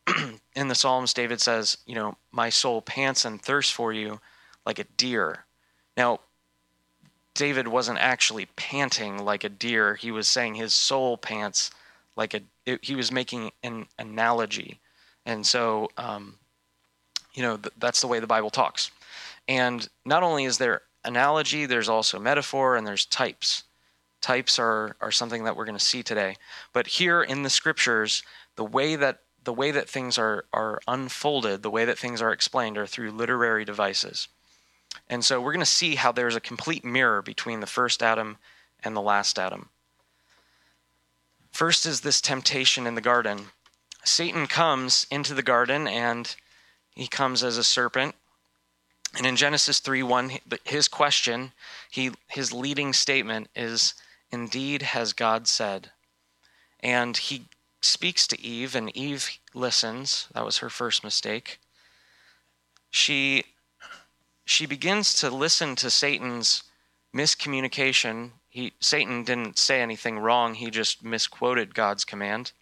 in 0.57 0.69
the 0.69 0.75
Psalms, 0.75 1.15
David 1.15 1.41
says, 1.41 1.79
you 1.87 1.95
know, 1.95 2.17
my 2.33 2.49
soul 2.49 2.83
pants 2.83 3.25
and 3.25 3.41
thirsts 3.41 3.73
for 3.73 3.93
you 3.93 4.21
like 4.67 4.79
a 4.79 4.85
deer. 4.85 5.45
Now, 5.97 6.21
David 7.35 7.69
wasn't 7.69 7.99
actually 7.99 8.47
panting 8.57 9.25
like 9.25 9.45
a 9.45 9.49
deer. 9.49 9.95
He 9.95 10.11
was 10.11 10.29
saying 10.29 10.55
his 10.55 10.75
soul 10.75 11.17
pants 11.17 11.71
like 12.17 12.35
a. 12.35 12.41
It, 12.67 12.85
he 12.85 12.95
was 12.95 13.11
making 13.11 13.51
an 13.63 13.87
analogy, 13.99 14.81
and 15.25 15.45
so, 15.47 15.91
um, 15.97 16.39
you 17.33 17.43
know, 17.43 17.57
th- 17.57 17.75
that's 17.79 18.01
the 18.01 18.07
way 18.07 18.21
the 18.21 18.27
Bible 18.27 18.51
talks. 18.51 18.91
And 19.49 19.89
not 20.05 20.23
only 20.23 20.45
is 20.45 20.59
there 20.59 20.83
analogy, 21.05 21.67
there's 21.67 21.89
also 21.89 22.19
metaphor, 22.19 22.77
and 22.77 22.87
there's 22.87 23.07
types. 23.07 23.65
Types 24.23 24.59
are 24.59 24.97
are 25.01 25.11
something 25.11 25.45
that 25.45 25.57
we're 25.57 25.67
going 25.67 25.79
to 25.79 25.85
see 25.85 26.03
today. 26.03 26.37
But 26.73 26.87
here 26.87 27.23
in 27.23 27.43
the 27.43 27.51
scriptures, 27.51 28.23
the 28.57 28.65
way 28.65 28.97
that 28.97 29.19
the 29.45 29.53
way 29.53 29.71
that 29.73 29.89
things 29.89 30.19
are, 30.19 30.45
are 30.53 30.81
unfolded, 30.87 31.63
the 31.63 31.71
way 31.71 31.85
that 31.85 31.99
things 31.99 32.23
are 32.23 32.33
explained, 32.33 32.79
are 32.79 32.87
through 32.87 33.11
literary 33.11 33.65
devices. 33.65 34.29
And 35.09 35.25
so 35.25 35.41
we're 35.41 35.53
going 35.53 35.61
to 35.61 35.67
see 35.67 35.97
how 35.97 36.13
there's 36.13 36.37
a 36.37 36.41
complete 36.41 36.85
mirror 36.85 37.23
between 37.23 37.61
the 37.61 37.67
first 37.67 38.03
Adam 38.03 38.37
and 38.85 38.95
the 38.95 39.01
last 39.01 39.39
Adam. 39.39 39.69
First 41.51 41.87
is 41.87 42.01
this 42.01 42.21
temptation 42.21 42.87
in 42.87 42.95
the 42.95 43.01
garden. 43.01 43.47
Satan 44.05 44.47
comes 44.47 45.07
into 45.11 45.35
the 45.35 45.43
garden 45.43 45.87
and 45.87 46.35
he 46.95 47.07
comes 47.07 47.43
as 47.43 47.59
a 47.59 47.65
serpent. 47.65 48.15
And 49.17 49.27
in 49.27 49.37
Genesis 49.37 49.79
3 49.79 50.03
1, 50.03 50.33
his 50.65 50.89
question, 50.89 51.53
he, 51.91 52.13
his 52.29 52.53
leading 52.53 52.93
statement 52.93 53.49
is, 53.55 53.95
Indeed 54.33 54.83
has 54.83 55.13
God 55.13 55.47
said. 55.47 55.91
And 56.81 57.17
he 57.17 57.47
speaks 57.83 58.27
to 58.29 58.41
Eve, 58.41 58.75
and 58.75 58.97
Eve 58.97 59.39
listens. 59.55 60.29
That 60.33 60.45
was 60.45 60.59
her 60.59 60.71
first 60.71 61.05
mistake. 61.05 61.61
She 62.91 63.45
she 64.45 64.67
begins 64.67 65.15
to 65.21 65.31
listen 65.31 65.77
to 65.77 65.91
Satan's 65.91 66.65
miscommunication. 67.15 68.33
He 68.49 68.73
Satan 68.81 69.25
didn't 69.25 69.59
say 69.59 69.81
anything 69.81 70.19
wrong. 70.19 70.55
He 70.55 70.71
just 70.71 71.05
misquoted 71.05 71.75
God's 71.75 72.05
command. 72.05 72.53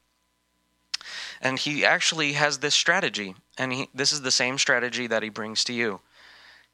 And 1.41 1.59
he 1.59 1.85
actually 1.85 2.35
has 2.35 2.59
this 2.59 2.75
strategy, 2.75 3.35
and 3.57 3.73
he, 3.73 3.89
this 3.95 4.13
is 4.13 4.21
the 4.21 4.31
same 4.31 4.59
strategy 4.59 5.07
that 5.07 5.23
he 5.23 5.31
brings 5.31 5.65
to 5.65 5.73
you. 5.73 6.01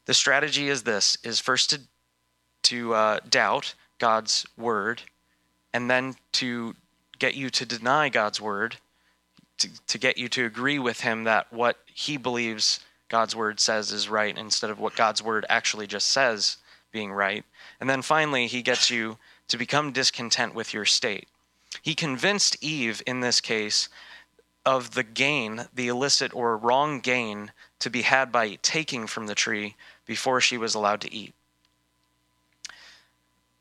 The 0.05 0.13
strategy 0.13 0.67
is 0.67 0.83
this: 0.83 1.17
is 1.23 1.39
first 1.39 1.69
to 1.69 1.81
to 2.63 2.93
uh, 2.93 3.19
doubt 3.29 3.73
God's 3.99 4.45
word, 4.57 5.03
and 5.73 5.89
then 5.89 6.15
to 6.33 6.75
get 7.19 7.35
you 7.35 7.49
to 7.49 7.65
deny 7.65 8.09
God's 8.09 8.39
word, 8.39 8.77
to, 9.59 9.69
to 9.87 9.97
get 9.97 10.17
you 10.17 10.29
to 10.29 10.45
agree 10.45 10.79
with 10.79 11.01
him 11.01 11.23
that 11.23 11.51
what 11.51 11.77
he 11.93 12.17
believes 12.17 12.79
God's 13.09 13.35
word 13.35 13.59
says 13.59 13.91
is 13.91 14.09
right 14.09 14.37
instead 14.37 14.69
of 14.69 14.79
what 14.79 14.95
God's 14.95 15.23
word 15.23 15.45
actually 15.49 15.87
just 15.87 16.07
says 16.07 16.57
being 16.91 17.11
right. 17.11 17.43
And 17.79 17.89
then 17.89 18.01
finally, 18.01 18.47
he 18.47 18.61
gets 18.61 18.89
you 18.89 19.17
to 19.47 19.57
become 19.57 19.91
discontent 19.91 20.53
with 20.53 20.73
your 20.73 20.85
state. 20.85 21.27
He 21.81 21.95
convinced 21.95 22.57
Eve 22.61 23.01
in 23.05 23.21
this 23.21 23.41
case 23.41 23.89
of 24.65 24.93
the 24.95 25.03
gain, 25.03 25.67
the 25.73 25.87
illicit 25.87 26.33
or 26.35 26.57
wrong 26.57 26.99
gain 26.99 27.51
to 27.79 27.89
be 27.89 28.01
had 28.01 28.31
by 28.31 28.57
taking 28.61 29.07
from 29.07 29.27
the 29.27 29.35
tree 29.35 29.75
before 30.05 30.41
she 30.41 30.57
was 30.57 30.75
allowed 30.75 31.01
to 31.01 31.13
eat. 31.13 31.33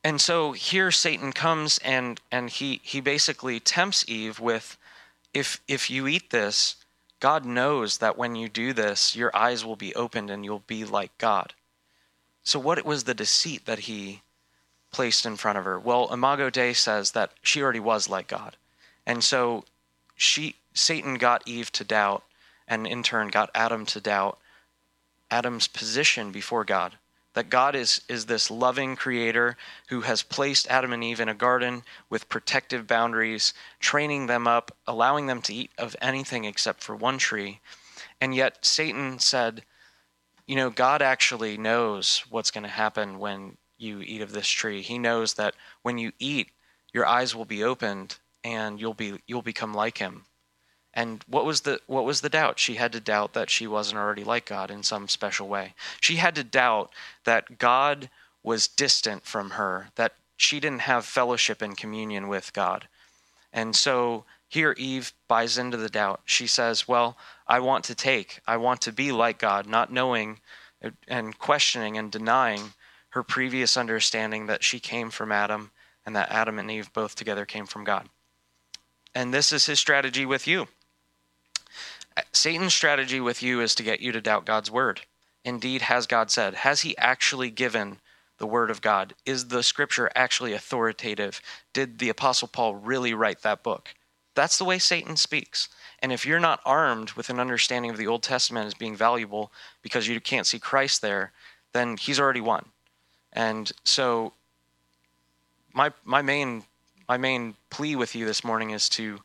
And 0.07 0.21
so 0.21 0.53
here 0.53 0.93
Satan 0.93 1.33
comes 1.33 1.79
and 1.79 2.21
and 2.31 2.49
he 2.49 2.81
he 2.85 3.01
basically 3.01 3.59
tempts 3.59 4.05
Eve 4.07 4.39
with 4.39 4.79
if 5.35 5.61
if 5.67 5.91
you 5.91 6.07
eat 6.07 6.31
this, 6.31 6.77
God 7.19 7.45
knows 7.45 7.99
that 7.99 8.17
when 8.17 8.37
you 8.37 8.49
do 8.49 8.73
this, 8.73 9.17
your 9.17 9.37
eyes 9.37 9.65
will 9.65 9.75
be 9.75 9.93
opened 9.97 10.31
and 10.31 10.45
you'll 10.45 10.63
be 10.69 10.85
like 10.85 11.19
God. 11.19 11.55
So 12.45 12.61
what 12.61 12.85
was 12.85 13.03
the 13.03 13.15
deceit 13.15 13.67
that 13.67 13.81
he 13.91 14.23
placed 14.93 15.27
in 15.27 15.35
front 15.35 15.59
of 15.59 15.65
her? 15.65 15.77
Well, 15.77 16.09
Imago 16.13 16.51
Dei 16.51 16.73
says 16.73 17.11
that 17.11 17.33
she 17.43 17.61
already 17.61 17.81
was 17.81 18.09
like 18.09 18.29
God. 18.29 18.57
And 19.05 19.25
so 19.25 19.65
she 20.15 20.55
Satan 20.73 21.15
got 21.15 21.43
Eve 21.49 21.73
to 21.73 21.83
doubt 21.83 22.23
and 22.69 22.87
in 22.87 23.03
turn 23.03 23.27
got 23.27 23.51
Adam 23.57 23.85
to 23.87 24.01
doubt 24.01 24.39
Adam's 25.33 25.67
position 25.67 26.31
before 26.31 26.65
God 26.65 26.97
that 27.37 27.51
God 27.51 27.77
is, 27.77 28.01
is 28.09 28.25
this 28.25 28.51
loving 28.51 28.97
creator 28.97 29.59
who 29.91 30.01
has 30.01 30.23
placed 30.23 30.67
Adam 30.69 30.95
and 30.95 31.05
Eve 31.05 31.21
in 31.21 31.29
a 31.29 31.35
garden 31.35 31.83
with 32.09 32.31
protective 32.31 32.87
boundaries, 32.87 33.53
training 33.79 34.27
them 34.27 34.49
up, 34.49 34.75
allowing 34.87 35.27
them 35.27 35.43
to 35.43 35.53
eat 35.53 35.71
of 35.77 35.95
anything 36.01 36.47
except 36.47 36.83
for 36.83 36.97
one 36.97 37.19
tree. 37.19 37.61
And 38.23 38.35
yet 38.35 38.65
Satan 38.65 39.19
said, 39.19 39.65
You 40.47 40.57
know, 40.57 40.71
God 40.71 41.03
actually 41.03 41.59
knows 41.59 42.25
what's 42.31 42.51
going 42.51 42.65
to 42.65 42.71
happen 42.71 43.19
when 43.19 43.59
you 43.77 44.01
eat 44.01 44.23
of 44.23 44.33
this 44.33 44.49
tree. 44.49 44.81
He 44.81 44.99
knows 44.99 45.35
that 45.35 45.55
when 45.83 45.99
you 45.99 46.13
eat, 46.19 46.49
your 46.95 47.05
eyes 47.05 47.37
will 47.37 47.45
be 47.45 47.63
opened 47.63 48.17
and 48.45 48.81
you'll 48.81 48.95
be 48.95 49.21
you'll 49.27 49.43
become 49.43 49.75
like 49.75 49.99
him. 49.99 50.25
And 50.97 51.23
what 51.29 51.45
was 51.45 51.61
the 51.61 51.79
what 51.87 52.07
was 52.07 52.23
the 52.23 52.31
doubt? 52.31 52.59
She 52.59 52.77
had 52.77 52.91
to 52.93 53.01
doubt 53.01 53.35
that 53.35 53.51
she 53.51 53.67
wasn't 53.67 53.99
already 53.99 54.25
like 54.25 54.47
God 54.47 54.71
in 54.71 54.83
some 54.83 55.09
special 55.09 55.47
way. 55.47 55.75
She 56.01 56.17
had 56.17 56.35
to 56.37 56.43
doubt 56.43 56.91
that 57.25 57.59
God 57.59 58.09
was 58.43 58.67
distant 58.67 59.27
from 59.27 59.51
her, 59.51 59.89
that 59.97 60.15
she 60.39 60.59
didn't 60.59 60.81
have 60.81 61.05
fellowship 61.05 61.61
and 61.61 61.77
communion 61.77 62.29
with 62.29 62.55
God. 62.55 62.89
And 63.53 63.77
so 63.77 64.25
here 64.49 64.75
Eve 64.79 65.13
buys 65.29 65.59
into 65.59 65.77
the 65.77 65.91
doubt. 65.91 66.23
She 66.25 66.47
says, 66.47 66.89
"Well, 66.89 67.19
I 67.47 67.61
want 67.61 67.85
to 67.85 67.95
take. 67.95 68.41
I 68.47 68.57
want 68.57 68.81
to 68.83 68.93
be 68.93 69.13
like 69.13 69.39
God, 69.39 69.67
not 69.67 69.93
knowing 69.93 70.41
and 71.07 71.39
questioning 71.39 71.99
and 71.99 72.11
denying 72.11 72.73
her 73.11 73.23
previous 73.23 73.77
understanding 73.77 74.47
that 74.47 74.65
she 74.65 74.81
came 74.81 75.11
from 75.11 75.31
Adam 75.31 75.73
and 76.07 76.17
that 76.17 76.31
Adam 76.31 76.59
and 76.59 76.71
Eve 76.71 76.91
both 76.95 77.17
together 77.17 77.45
came 77.45 77.67
from 77.67 77.85
God." 77.85 78.09
And 79.15 79.35
this 79.35 79.53
is 79.53 79.67
his 79.67 79.79
strategy 79.79 80.25
with 80.25 80.47
you. 80.47 80.69
Satan's 82.33 82.75
strategy 82.75 83.21
with 83.21 83.43
you 83.43 83.61
is 83.61 83.75
to 83.75 83.83
get 83.83 84.01
you 84.01 84.13
to 84.13 84.21
doubt 84.21 84.47
God's 84.47 84.71
word. 84.71 85.03
Indeed, 85.45 85.83
has 85.83 86.07
God 86.07 86.31
said? 86.31 86.55
Has 86.55 86.81
he 86.83 86.97
actually 86.99 87.51
given 87.51 87.99
the 88.39 88.47
word 88.47 88.71
of 88.71 88.81
God? 88.81 89.15
Is 89.25 89.49
the 89.49 89.63
scripture 89.63 90.11
actually 90.15 90.53
authoritative? 90.53 91.41
Did 91.73 91.99
the 91.99 92.09
apostle 92.09 92.49
Paul 92.49 92.75
really 92.75 93.15
write 93.15 93.43
that 93.43 93.63
book? 93.63 93.95
That's 94.35 94.59
the 94.59 94.65
way 94.65 94.79
Satan 94.79 95.17
speaks. 95.17 95.69
And 96.01 96.13
if 96.13 96.27
you're 96.27 96.41
not 96.41 96.61
armed 96.65 97.13
with 97.13 97.31
an 97.31 97.41
understanding 97.41 97.91
of 97.91 97.97
the 97.97 98.07
Old 98.07 98.23
Testament 98.23 98.67
as 98.67 98.75
being 98.75 98.95
valuable 98.95 99.51
because 99.83 100.07
you 100.07 100.21
can't 100.21 100.47
see 100.47 100.59
Christ 100.59 101.01
there, 101.01 101.33
then 101.73 101.97
he's 101.97 102.21
already 102.21 102.43
won. 102.43 102.67
And 103.33 103.73
so 103.85 104.33
my 105.73 105.93
my 106.05 106.23
main 106.23 106.65
my 107.09 107.17
main 107.17 107.55
plea 107.71 107.97
with 107.97 108.15
you 108.15 108.27
this 108.27 108.45
morning 108.45 108.71
is 108.71 108.89
to 108.91 109.21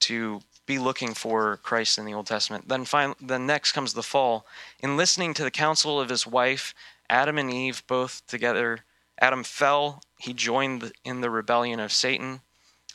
to 0.00 0.40
be 0.66 0.78
looking 0.78 1.14
for 1.14 1.58
Christ 1.58 1.96
in 1.96 2.04
the 2.04 2.14
Old 2.14 2.26
Testament. 2.26 2.68
Then, 2.68 2.84
fin- 2.84 3.14
then 3.20 3.46
next 3.46 3.72
comes 3.72 3.94
the 3.94 4.02
fall. 4.02 4.46
In 4.80 4.96
listening 4.96 5.32
to 5.34 5.44
the 5.44 5.50
counsel 5.50 6.00
of 6.00 6.08
his 6.08 6.26
wife, 6.26 6.74
Adam 7.08 7.38
and 7.38 7.50
Eve 7.52 7.84
both 7.86 8.26
together, 8.26 8.80
Adam 9.18 9.44
fell. 9.44 10.02
He 10.18 10.34
joined 10.34 10.92
in 11.04 11.20
the 11.20 11.30
rebellion 11.30 11.80
of 11.80 11.92
Satan, 11.92 12.40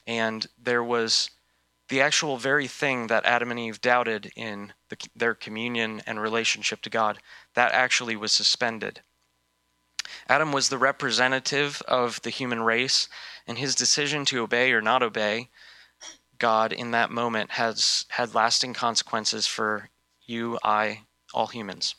and 0.05 0.47
there 0.61 0.83
was 0.83 1.31
the 1.87 2.01
actual 2.01 2.37
very 2.37 2.67
thing 2.67 3.07
that 3.07 3.25
Adam 3.25 3.51
and 3.51 3.59
Eve 3.59 3.81
doubted 3.81 4.31
in 4.35 4.73
the, 4.89 4.97
their 5.15 5.33
communion 5.33 6.01
and 6.05 6.21
relationship 6.21 6.81
to 6.81 6.89
God. 6.89 7.19
That 7.53 7.73
actually 7.73 8.15
was 8.15 8.31
suspended. 8.31 9.01
Adam 10.27 10.51
was 10.51 10.69
the 10.69 10.77
representative 10.77 11.81
of 11.87 12.21
the 12.21 12.29
human 12.29 12.61
race, 12.61 13.07
and 13.47 13.57
his 13.57 13.75
decision 13.75 14.25
to 14.25 14.41
obey 14.41 14.71
or 14.71 14.81
not 14.81 15.03
obey 15.03 15.49
God 16.41 16.73
in 16.73 16.89
that 16.89 17.11
moment 17.11 17.51
has 17.51 18.05
had 18.09 18.33
lasting 18.33 18.73
consequences 18.73 19.45
for 19.45 19.89
you, 20.25 20.57
I, 20.63 21.01
all 21.35 21.45
humans. 21.45 21.93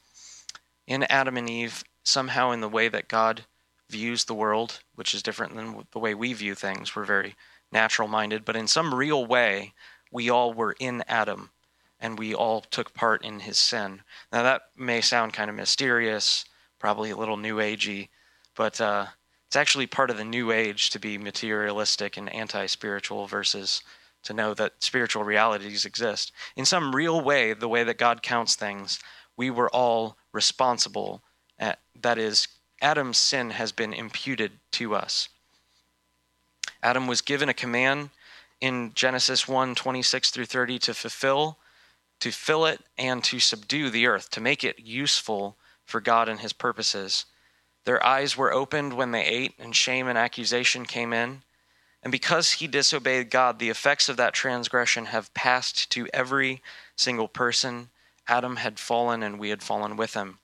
In 0.85 1.05
Adam 1.05 1.37
and 1.37 1.49
Eve, 1.49 1.85
somehow 2.03 2.51
in 2.51 2.61
the 2.61 2.69
way 2.69 2.89
that 2.89 3.07
God 3.07 3.45
views 3.89 4.25
the 4.25 4.35
world, 4.35 4.81
which 4.97 5.15
is 5.15 5.23
different 5.23 5.55
than 5.55 5.87
the 5.93 6.01
way 6.01 6.13
we 6.13 6.33
view 6.33 6.57
things, 6.57 6.97
we're 6.97 7.05
very 7.05 7.37
natural 7.71 8.09
minded, 8.09 8.45
but 8.45 8.57
in 8.57 8.67
some 8.67 8.93
real 8.93 9.25
way, 9.25 9.75
we 10.11 10.29
all 10.29 10.53
were 10.53 10.75
in 10.81 11.05
Adam 11.07 11.51
and 12.01 12.19
we 12.19 12.35
all 12.35 12.63
took 12.63 12.93
part 12.95 13.25
in 13.25 13.39
his 13.39 13.61
sin. 13.61 14.03
Now, 14.33 14.43
that 14.43 14.63
may 14.77 15.03
sound 15.03 15.35
kind 15.35 15.51
of 15.51 15.57
mysterious, 15.57 16.47
probably 16.81 17.11
a 17.11 17.17
little 17.17 17.37
new 17.37 17.59
agey, 17.59 18.09
but 18.57 18.81
uh, 18.81 19.07
it's 19.47 19.55
actually 19.55 19.87
part 19.87 20.11
of 20.11 20.17
the 20.17 20.25
new 20.25 20.51
age 20.51 20.91
to 20.91 20.99
be 20.99 21.17
materialistic 21.17 22.17
and 22.17 22.29
anti 22.35 22.67
spiritual 22.67 23.29
versus 23.29 23.83
to 24.23 24.33
know 24.33 24.55
that 24.55 24.75
spiritual 24.81 25.25
realities 25.25 25.85
exist. 25.85 26.33
In 26.57 26.65
some 26.65 26.95
real 26.95 27.21
way, 27.21 27.53
the 27.53 27.69
way 27.69 27.85
that 27.85 27.99
God 27.99 28.23
counts 28.23 28.55
things, 28.55 28.99
we 29.37 29.51
were 29.51 29.71
all 29.71 30.17
responsible. 30.33 31.23
At, 31.59 31.79
that 32.01 32.19
is, 32.19 32.49
Adam's 32.81 33.19
sin 33.19 33.51
has 33.51 33.73
been 33.73 33.93
imputed 33.93 34.53
to 34.73 34.95
us. 34.95 35.29
Adam 36.83 37.07
was 37.07 37.21
given 37.21 37.49
a 37.49 37.55
command 37.55 38.11
in 38.61 38.93
Genesis 38.95 39.47
1 39.47 39.75
26 39.75 40.31
through 40.31 40.47
30 40.47 40.79
to 40.81 40.95
fulfill, 40.95 41.59
to 42.21 42.31
fill 42.31 42.67
it, 42.67 42.81
and 42.99 43.23
to 43.25 43.41
subdue 43.41 43.91
the 43.91 44.07
earth, 44.07 44.31
to 44.31 44.41
make 44.41 44.65
it 44.65 44.79
useful 44.81 45.57
for 45.85 46.01
God 46.01 46.29
and 46.29 46.41
his 46.41 46.53
purposes. 46.53 47.27
Their 47.85 48.05
eyes 48.05 48.37
were 48.37 48.53
opened 48.53 48.93
when 48.93 49.11
they 49.11 49.25
ate, 49.25 49.55
and 49.59 49.75
shame 49.75 50.07
and 50.07 50.17
accusation 50.17 50.87
came 50.87 51.13
in. 51.13 51.43
And 52.03 52.11
because 52.11 52.53
he 52.53 52.67
disobeyed 52.67 53.31
God, 53.31 53.59
the 53.59 53.71
effects 53.71 54.09
of 54.09 54.17
that 54.17 54.35
transgression 54.35 55.07
have 55.07 55.33
passed 55.35 55.91
to 55.91 56.09
every 56.13 56.61
single 56.97 57.29
person. 57.29 57.91
Adam 58.27 58.57
had 58.57 58.79
fallen, 58.79 59.23
and 59.23 59.39
we 59.39 59.51
had 59.51 59.63
fallen 59.63 59.97
with 59.97 60.15
him. 60.15 60.39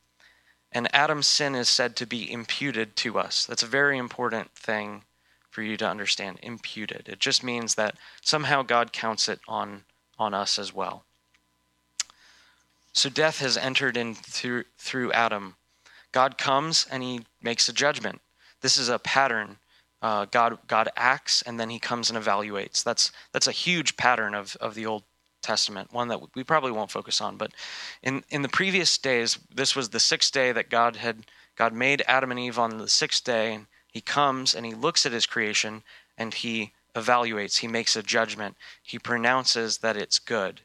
And 0.71 0.95
Adam's 0.95 1.27
sin 1.27 1.55
is 1.55 1.69
said 1.69 1.97
to 1.97 2.07
be 2.07 2.31
imputed 2.31 2.95
to 2.97 3.19
us. 3.19 3.45
That's 3.45 3.63
a 3.63 3.67
very 3.67 3.99
important 3.99 4.53
thing 4.53 5.03
for 5.51 5.63
you 5.63 5.77
to 5.79 5.89
understand. 5.89 6.39
Imputed. 6.43 7.09
It 7.09 7.19
just 7.19 7.43
means 7.43 7.75
that 7.75 7.97
somehow 8.21 8.63
God 8.63 8.93
counts 8.93 9.29
it 9.29 9.41
on, 9.49 9.85
on 10.19 10.35
us 10.35 10.59
as 10.59 10.75
well. 10.75 11.05
So 12.93 13.09
death 13.09 13.39
has 13.41 13.57
entered 13.57 13.97
in 13.97 14.15
through, 14.15 14.65
through 14.77 15.13
Adam. 15.13 15.57
God 16.13 16.39
comes 16.39 16.87
and 16.91 17.03
he 17.03 17.23
makes 17.43 17.69
a 17.69 17.73
judgment. 17.73 18.21
This 18.61 18.77
is 18.77 18.89
a 18.89 18.99
pattern 18.99 19.59
uh, 20.03 20.27
God 20.27 20.59
God 20.67 20.89
acts 20.97 21.43
and 21.43 21.59
then 21.59 21.71
He 21.71 21.79
comes 21.79 22.11
and 22.11 22.19
evaluates. 22.19 22.83
That's 22.83 23.13
that's 23.33 23.47
a 23.47 23.53
huge 23.53 23.97
pattern 23.97 24.35
of 24.35 24.57
of 24.61 24.75
the 24.75 24.87
Old 24.87 25.05
Testament, 25.43 25.93
one 25.93 26.09
that 26.09 26.21
we 26.35 26.45
probably 26.45 26.73
won't 26.73 26.91
focus 26.91 27.21
on. 27.21 27.37
But 27.37 27.53
in 28.03 28.25
in 28.31 28.43
the 28.43 28.49
previous 28.49 28.97
days, 28.99 29.39
this 29.55 29.75
was 29.75 29.89
the 29.89 30.01
sixth 30.01 30.33
day 30.33 30.53
that 30.53 30.71
God 30.71 30.97
had 30.97 31.27
God 31.57 31.73
made 31.73 32.05
Adam 32.07 32.31
and 32.31 32.41
Eve 32.41 32.59
on 32.59 32.79
the 32.79 32.89
sixth 32.89 33.25
day, 33.25 33.55
and 33.55 33.67
He 33.89 34.01
comes 34.01 34.55
and 34.55 34.67
He 34.67 34.75
looks 34.75 35.07
at 35.07 35.13
His 35.13 35.27
creation 35.27 35.83
and 36.17 36.35
He 36.35 36.73
evaluates. 36.95 37.59
He 37.59 37.69
makes 37.69 37.97
a 37.97 38.03
judgment. 38.03 38.57
He 38.83 38.99
pronounces 38.99 39.79
that 39.79 39.97
it's 39.97 40.19
good. 40.19 40.61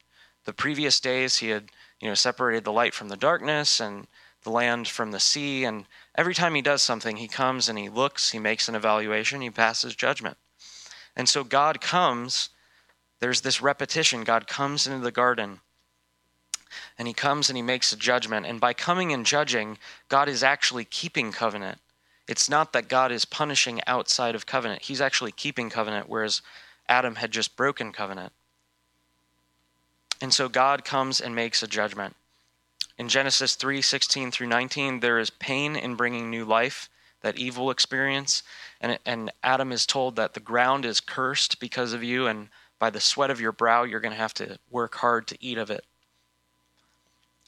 The 0.46 0.54
previous 0.54 1.00
days, 1.00 1.38
He 1.38 1.50
had 1.50 1.69
you 2.00 2.08
know 2.08 2.15
separated 2.15 2.63
the 2.63 2.72
light 2.72 2.93
from 2.93 3.10
the 3.10 3.17
darkness 3.17 3.80
and 3.80 4.08
the 4.43 4.51
land 4.51 4.88
from 4.88 5.12
the 5.12 5.19
sea 5.19 5.63
and 5.63 5.86
Every 6.15 6.36
time 6.36 6.53
he 6.53 6.62
does 6.62 6.82
something, 6.84 7.17
he 7.17 7.27
comes 7.27 7.67
and 7.67 7.77
he 7.77 7.89
looks, 7.89 8.32
he 8.32 8.39
makes 8.39 8.69
an 8.69 8.75
evaluation, 8.75 9.41
he 9.41 9.49
passes 9.49 9.95
judgment. 9.95 10.38
And 11.15 11.27
so 11.27 11.43
God 11.43 11.82
comes, 11.82 12.49
there's 13.19 13.41
this 13.41 13.62
repetition. 13.62 14.23
God 14.23 14.47
comes 14.47 14.86
into 14.86 14.99
the 14.99 15.12
garden 15.12 15.62
and 16.97 17.08
he 17.08 17.13
comes 17.13 17.49
and 17.49 17.58
he 17.58 17.63
makes 17.63 17.91
a 17.93 17.97
judgment. 17.97 18.45
And 18.45 18.60
by 18.60 18.73
coming 18.73 19.12
and 19.12 19.25
judging, 19.25 19.77
God 20.08 20.29
is 20.29 20.43
actually 20.43 20.86
keeping 20.86 21.32
covenant. 21.32 21.79
It's 22.27 22.49
not 22.49 22.73
that 22.73 22.88
God 22.88 23.12
is 23.12 23.25
punishing 23.25 23.82
outside 23.88 24.36
of 24.36 24.45
covenant, 24.45 24.84
he's 24.84 25.01
actually 25.01 25.32
keeping 25.32 25.69
covenant, 25.69 26.08
whereas 26.08 26.41
Adam 26.88 27.15
had 27.15 27.32
just 27.32 27.58
broken 27.58 27.91
covenant. 27.91 28.34
And 30.21 30.34
so 30.34 30.47
God 30.47 30.86
comes 30.86 31.19
and 31.19 31.36
makes 31.36 31.63
a 31.63 31.67
judgment. 31.67 32.15
In 32.97 33.10
Genesis 33.10 33.56
3 33.56 33.82
16 33.82 34.32
through 34.32 34.47
19, 34.47 34.99
there 34.99 35.19
is 35.19 35.29
pain 35.29 35.75
in 35.75 35.95
bringing 35.95 36.29
new 36.29 36.45
life 36.45 36.89
that 37.21 37.38
evil 37.38 37.71
experience. 37.71 38.43
And, 38.79 38.99
and 39.06 39.32
Adam 39.41 39.71
is 39.71 39.86
told 39.86 40.15
that 40.17 40.34
the 40.34 40.39
ground 40.39 40.86
is 40.86 40.99
cursed 40.99 41.60
because 41.60 41.93
of 41.93 42.03
you, 42.03 42.27
and 42.27 42.49
by 42.77 42.89
the 42.89 42.99
sweat 42.99 43.32
of 43.32 43.41
your 43.41 43.51
brow, 43.51 43.84
you're 43.84 43.99
going 43.99 44.13
to 44.13 44.17
have 44.17 44.34
to 44.36 44.60
work 44.69 44.95
hard 44.95 45.25
to 45.27 45.38
eat 45.39 45.58
of 45.58 45.71
it. 45.71 45.86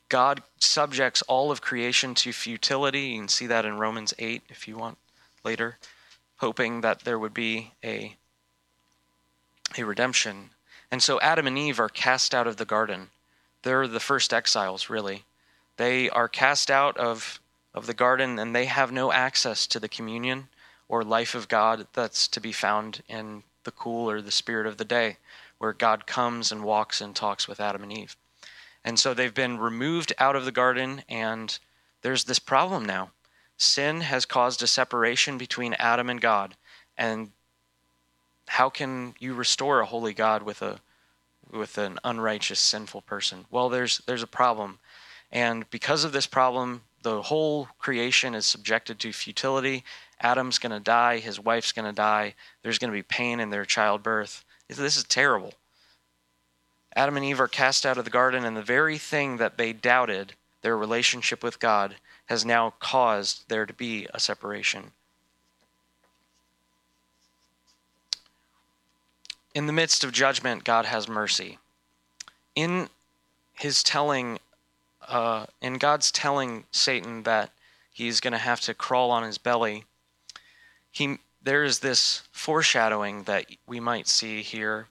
God 0.10 0.41
subjects 0.60 1.21
all 1.23 1.51
of 1.51 1.62
creation 1.62 2.15
to 2.15 2.31
futility. 2.31 3.01
You 3.01 3.19
can 3.19 3.27
see 3.27 3.47
that 3.47 3.65
in 3.65 3.77
Romans 3.77 4.13
8 4.17 4.43
if 4.49 4.67
you 4.67 4.77
want 4.77 4.97
later, 5.43 5.77
hoping 6.38 6.81
that 6.81 7.01
there 7.01 7.19
would 7.19 7.34
be 7.34 7.73
a, 7.84 8.15
a 9.77 9.84
redemption. 9.84 10.51
And 10.91 11.03
so 11.03 11.19
Adam 11.21 11.47
and 11.47 11.58
Eve 11.58 11.79
are 11.79 11.89
cast 11.89 12.34
out 12.34 12.47
of 12.47 12.58
the 12.58 12.65
garden. 12.65 13.10
They're 13.63 13.88
the 13.88 13.99
first 13.99 14.34
exiles, 14.34 14.89
really. 14.89 15.25
They 15.77 16.09
are 16.09 16.27
cast 16.27 16.71
out 16.71 16.97
of, 16.97 17.39
of 17.73 17.85
the 17.85 17.93
garden 17.93 18.39
and 18.39 18.55
they 18.55 18.65
have 18.65 18.91
no 18.91 19.11
access 19.11 19.67
to 19.67 19.79
the 19.79 19.89
communion 19.89 20.47
or 20.88 21.03
life 21.03 21.35
of 21.35 21.47
God 21.47 21.88
that's 21.93 22.27
to 22.29 22.39
be 22.39 22.51
found 22.51 23.01
in 23.07 23.43
the 23.63 23.71
cool 23.71 24.09
or 24.09 24.21
the 24.21 24.31
spirit 24.31 24.67
of 24.67 24.77
the 24.77 24.85
day, 24.85 25.17
where 25.57 25.73
God 25.73 26.07
comes 26.07 26.51
and 26.51 26.63
walks 26.63 27.01
and 27.01 27.15
talks 27.15 27.47
with 27.47 27.59
Adam 27.59 27.83
and 27.83 27.91
Eve. 27.91 28.15
And 28.83 28.99
so 28.99 29.13
they've 29.13 29.33
been 29.33 29.57
removed 29.57 30.13
out 30.19 30.35
of 30.35 30.45
the 30.45 30.51
garden, 30.51 31.01
and 31.09 31.57
there's 32.03 32.25
this 32.25 32.39
problem 32.39 32.85
now. 32.85 33.09
Sin 33.57 34.01
has 34.01 34.25
caused 34.25 34.61
a 34.61 34.67
separation 34.67 35.38
between 35.38 35.73
Adam 35.73 36.09
and 36.09 36.21
God. 36.21 36.55
And 36.97 37.31
how 38.47 38.69
can 38.69 39.15
you 39.19 39.33
restore 39.33 39.79
a 39.79 39.85
holy 39.85 40.13
God 40.13 40.43
with 40.43 40.61
a 40.61 40.79
with 41.51 41.77
an 41.77 41.99
unrighteous 42.03 42.59
sinful 42.59 43.01
person? 43.01 43.45
Well, 43.49 43.69
there's 43.69 43.99
there's 44.05 44.23
a 44.23 44.27
problem. 44.27 44.79
And 45.36 45.69
because 45.69 46.06
of 46.06 46.13
this 46.13 46.28
problem, 46.28 46.84
the 47.04 47.24
whole 47.24 47.67
creation 47.78 48.34
is 48.34 48.45
subjected 48.45 49.00
to 49.00 49.12
futility. 49.12 49.84
Adam's 50.21 50.60
going 50.60 50.71
to 50.71 50.80
die, 50.80 51.17
his 51.17 51.41
wife's 51.41 51.74
going 51.74 51.86
to 51.86 51.91
die, 51.91 52.36
there's 52.63 52.80
going 52.80 52.89
to 52.89 52.98
be 52.98 53.04
pain 53.04 53.41
in 53.41 53.50
their 53.50 53.65
childbirth. 53.65 54.45
This 54.69 54.95
is 54.95 55.04
terrible. 55.04 55.54
Adam 56.95 57.17
and 57.17 57.26
Eve 57.26 57.41
are 57.41 57.50
cast 57.50 57.86
out 57.86 57.98
of 57.98 58.06
the 58.06 58.12
garden, 58.12 58.45
and 58.45 58.56
the 58.56 58.62
very 58.62 58.98
thing 58.98 59.36
that 59.36 59.58
they 59.58 59.74
doubted, 59.74 60.36
their 60.62 60.78
relationship 60.78 61.43
with 61.43 61.60
God, 61.60 61.95
has 62.28 62.45
now 62.45 62.74
caused 62.80 63.50
there 63.50 63.65
to 63.65 63.74
be 63.74 64.08
a 64.13 64.21
separation. 64.21 64.91
In 69.54 69.67
the 69.67 69.74
midst 69.74 70.06
of 70.06 70.13
judgment, 70.13 70.63
God 70.63 70.86
has 70.86 71.10
mercy. 71.10 71.58
In 72.56 72.88
his 73.54 73.84
telling 73.84 74.39
uh, 75.07 75.45
in 75.61 75.75
God's 75.75 76.11
telling 76.11 76.65
Satan 76.71 77.23
that 77.23 77.51
he's 77.91 78.19
going 78.19 78.33
to 78.33 78.37
have 78.37 78.61
to 78.61 78.73
crawl 78.73 79.11
on 79.11 79.23
his 79.23 79.37
belly, 79.37 79.85
he 80.91 81.19
there 81.41 81.63
is 81.63 81.79
this 81.79 82.23
foreshadowing 82.31 83.23
that 83.23 83.45
we 83.67 83.79
might 83.79 84.07
see 84.07 84.41
here 84.41 84.87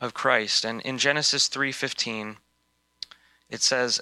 of 0.00 0.14
Christ. 0.14 0.64
And 0.64 0.80
in 0.82 0.98
Genesis 0.98 1.48
3:15, 1.48 2.38
it 3.48 3.62
says, 3.62 4.00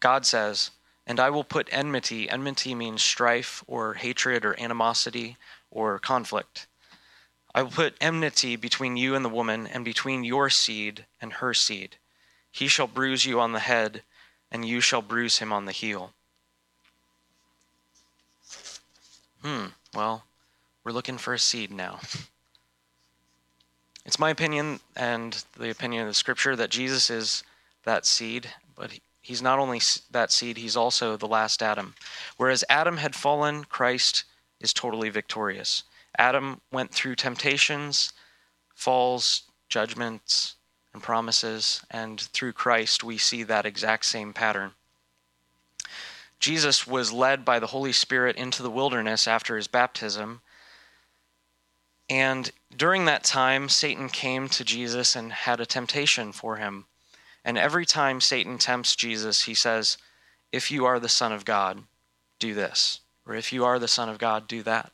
God 0.00 0.26
says, 0.26 0.70
"And 1.06 1.18
I 1.18 1.30
will 1.30 1.44
put 1.44 1.68
enmity. 1.72 2.28
Enmity 2.28 2.74
means 2.74 3.02
strife 3.02 3.64
or 3.66 3.94
hatred 3.94 4.44
or 4.44 4.58
animosity 4.60 5.38
or 5.70 5.98
conflict. 5.98 6.66
I 7.54 7.62
will 7.62 7.70
put 7.70 7.96
enmity 8.00 8.56
between 8.56 8.96
you 8.96 9.14
and 9.14 9.24
the 9.24 9.28
woman, 9.30 9.66
and 9.66 9.84
between 9.84 10.24
your 10.24 10.50
seed 10.50 11.06
and 11.20 11.34
her 11.34 11.54
seed." 11.54 11.96
He 12.52 12.68
shall 12.68 12.86
bruise 12.86 13.24
you 13.24 13.40
on 13.40 13.52
the 13.52 13.58
head, 13.58 14.02
and 14.50 14.64
you 14.64 14.80
shall 14.80 15.02
bruise 15.02 15.38
him 15.38 15.52
on 15.52 15.64
the 15.64 15.72
heel. 15.72 16.12
Hmm, 19.42 19.66
well, 19.94 20.24
we're 20.84 20.92
looking 20.92 21.18
for 21.18 21.34
a 21.34 21.38
seed 21.38 21.72
now. 21.72 21.98
It's 24.04 24.18
my 24.18 24.30
opinion 24.30 24.80
and 24.94 25.44
the 25.56 25.70
opinion 25.70 26.02
of 26.02 26.08
the 26.08 26.14
scripture 26.14 26.54
that 26.56 26.70
Jesus 26.70 27.08
is 27.08 27.42
that 27.84 28.04
seed, 28.04 28.48
but 28.76 28.98
he's 29.20 29.42
not 29.42 29.58
only 29.58 29.80
that 30.10 30.30
seed, 30.30 30.58
he's 30.58 30.76
also 30.76 31.16
the 31.16 31.26
last 31.26 31.62
Adam. 31.62 31.94
Whereas 32.36 32.64
Adam 32.68 32.98
had 32.98 33.14
fallen, 33.14 33.64
Christ 33.64 34.24
is 34.60 34.72
totally 34.72 35.08
victorious. 35.08 35.84
Adam 36.18 36.60
went 36.70 36.92
through 36.92 37.14
temptations, 37.16 38.12
falls, 38.74 39.42
judgments, 39.68 40.56
and 40.92 41.02
promises, 41.02 41.82
and 41.90 42.20
through 42.20 42.52
Christ 42.52 43.02
we 43.02 43.18
see 43.18 43.42
that 43.42 43.66
exact 43.66 44.04
same 44.04 44.32
pattern. 44.32 44.72
Jesus 46.42 46.86
was 46.86 47.12
led 47.12 47.44
by 47.44 47.60
the 47.60 47.68
Holy 47.68 47.92
Spirit 47.92 48.36
into 48.36 48.64
the 48.64 48.70
wilderness 48.70 49.28
after 49.28 49.56
his 49.56 49.68
baptism. 49.68 50.40
And 52.10 52.50
during 52.76 53.04
that 53.04 53.22
time, 53.22 53.68
Satan 53.68 54.08
came 54.08 54.48
to 54.48 54.64
Jesus 54.64 55.14
and 55.14 55.32
had 55.32 55.60
a 55.60 55.66
temptation 55.66 56.32
for 56.32 56.56
him. 56.56 56.86
And 57.44 57.56
every 57.56 57.86
time 57.86 58.20
Satan 58.20 58.58
tempts 58.58 58.96
Jesus, 58.96 59.42
he 59.42 59.54
says, 59.54 59.98
If 60.50 60.70
you 60.70 60.84
are 60.84 60.98
the 60.98 61.08
Son 61.08 61.32
of 61.32 61.44
God, 61.44 61.84
do 62.40 62.54
this. 62.54 63.00
Or 63.24 63.34
if 63.34 63.52
you 63.52 63.64
are 63.64 63.78
the 63.78 63.86
Son 63.86 64.08
of 64.08 64.18
God, 64.18 64.48
do 64.48 64.64
that. 64.64 64.90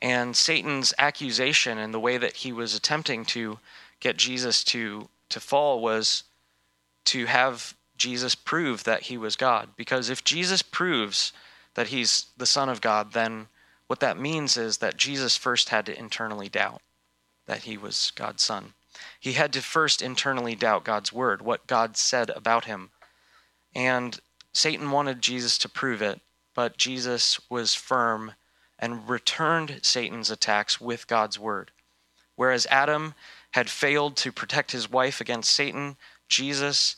And 0.00 0.36
Satan's 0.36 0.92
accusation 0.98 1.78
and 1.78 1.94
the 1.94 2.00
way 2.00 2.18
that 2.18 2.36
he 2.36 2.52
was 2.52 2.74
attempting 2.74 3.24
to 3.26 3.58
get 4.06 4.16
Jesus 4.16 4.62
to, 4.62 5.08
to 5.28 5.40
fall 5.40 5.80
was 5.80 6.22
to 7.06 7.26
have 7.26 7.74
Jesus 7.96 8.36
prove 8.36 8.84
that 8.84 9.02
he 9.02 9.18
was 9.18 9.34
God. 9.34 9.70
Because 9.74 10.10
if 10.10 10.22
Jesus 10.22 10.62
proves 10.62 11.32
that 11.74 11.88
he's 11.88 12.26
the 12.36 12.46
Son 12.46 12.68
of 12.68 12.80
God, 12.80 13.14
then 13.14 13.48
what 13.88 13.98
that 13.98 14.16
means 14.16 14.56
is 14.56 14.78
that 14.78 14.96
Jesus 14.96 15.36
first 15.36 15.70
had 15.70 15.86
to 15.86 15.98
internally 15.98 16.48
doubt 16.48 16.82
that 17.46 17.64
he 17.64 17.76
was 17.76 18.12
God's 18.14 18.44
Son. 18.44 18.74
He 19.18 19.32
had 19.32 19.52
to 19.54 19.60
first 19.60 20.00
internally 20.00 20.54
doubt 20.54 20.84
God's 20.84 21.12
word, 21.12 21.42
what 21.42 21.66
God 21.66 21.96
said 21.96 22.30
about 22.30 22.66
him. 22.66 22.90
And 23.74 24.20
Satan 24.52 24.92
wanted 24.92 25.20
Jesus 25.20 25.58
to 25.58 25.68
prove 25.68 26.00
it, 26.00 26.20
but 26.54 26.76
Jesus 26.76 27.40
was 27.50 27.74
firm 27.74 28.34
and 28.78 29.08
returned 29.08 29.80
Satan's 29.82 30.30
attacks 30.30 30.80
with 30.80 31.08
God's 31.08 31.40
word. 31.40 31.72
Whereas 32.36 32.66
Adam 32.70 33.14
had 33.56 33.70
failed 33.70 34.18
to 34.18 34.30
protect 34.30 34.72
his 34.72 34.90
wife 34.90 35.18
against 35.18 35.50
Satan, 35.50 35.96
Jesus 36.28 36.96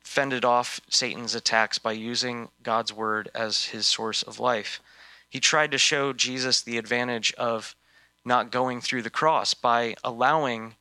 fended 0.00 0.42
off 0.42 0.80
Satan's 0.88 1.34
attacks 1.34 1.78
by 1.78 1.92
using 1.92 2.48
God's 2.62 2.90
word 2.90 3.28
as 3.34 3.66
his 3.66 3.86
source 3.86 4.22
of 4.22 4.40
life. 4.40 4.80
He 5.28 5.40
tried 5.40 5.70
to 5.72 5.76
show 5.76 6.14
Jesus 6.14 6.62
the 6.62 6.78
advantage 6.78 7.34
of 7.34 7.76
not 8.24 8.50
going 8.50 8.80
through 8.80 9.02
the 9.02 9.10
cross 9.10 9.52
by 9.52 9.94
allowing 10.02 10.76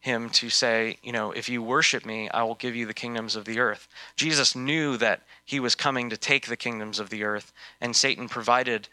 him 0.00 0.28
to 0.30 0.50
say, 0.50 0.98
you 1.02 1.12
know, 1.12 1.32
if 1.32 1.48
you 1.48 1.62
worship 1.62 2.04
me, 2.04 2.28
I 2.28 2.42
will 2.42 2.56
give 2.56 2.76
you 2.76 2.84
the 2.84 2.92
kingdoms 2.92 3.36
of 3.36 3.46
the 3.46 3.58
earth. 3.58 3.88
Jesus 4.16 4.54
knew 4.54 4.98
that 4.98 5.22
he 5.46 5.60
was 5.60 5.74
coming 5.74 6.10
to 6.10 6.18
take 6.18 6.46
the 6.46 6.58
kingdoms 6.58 6.98
of 6.98 7.08
the 7.08 7.24
earth, 7.24 7.54
and 7.80 7.96
Satan 7.96 8.28
provided 8.28 8.86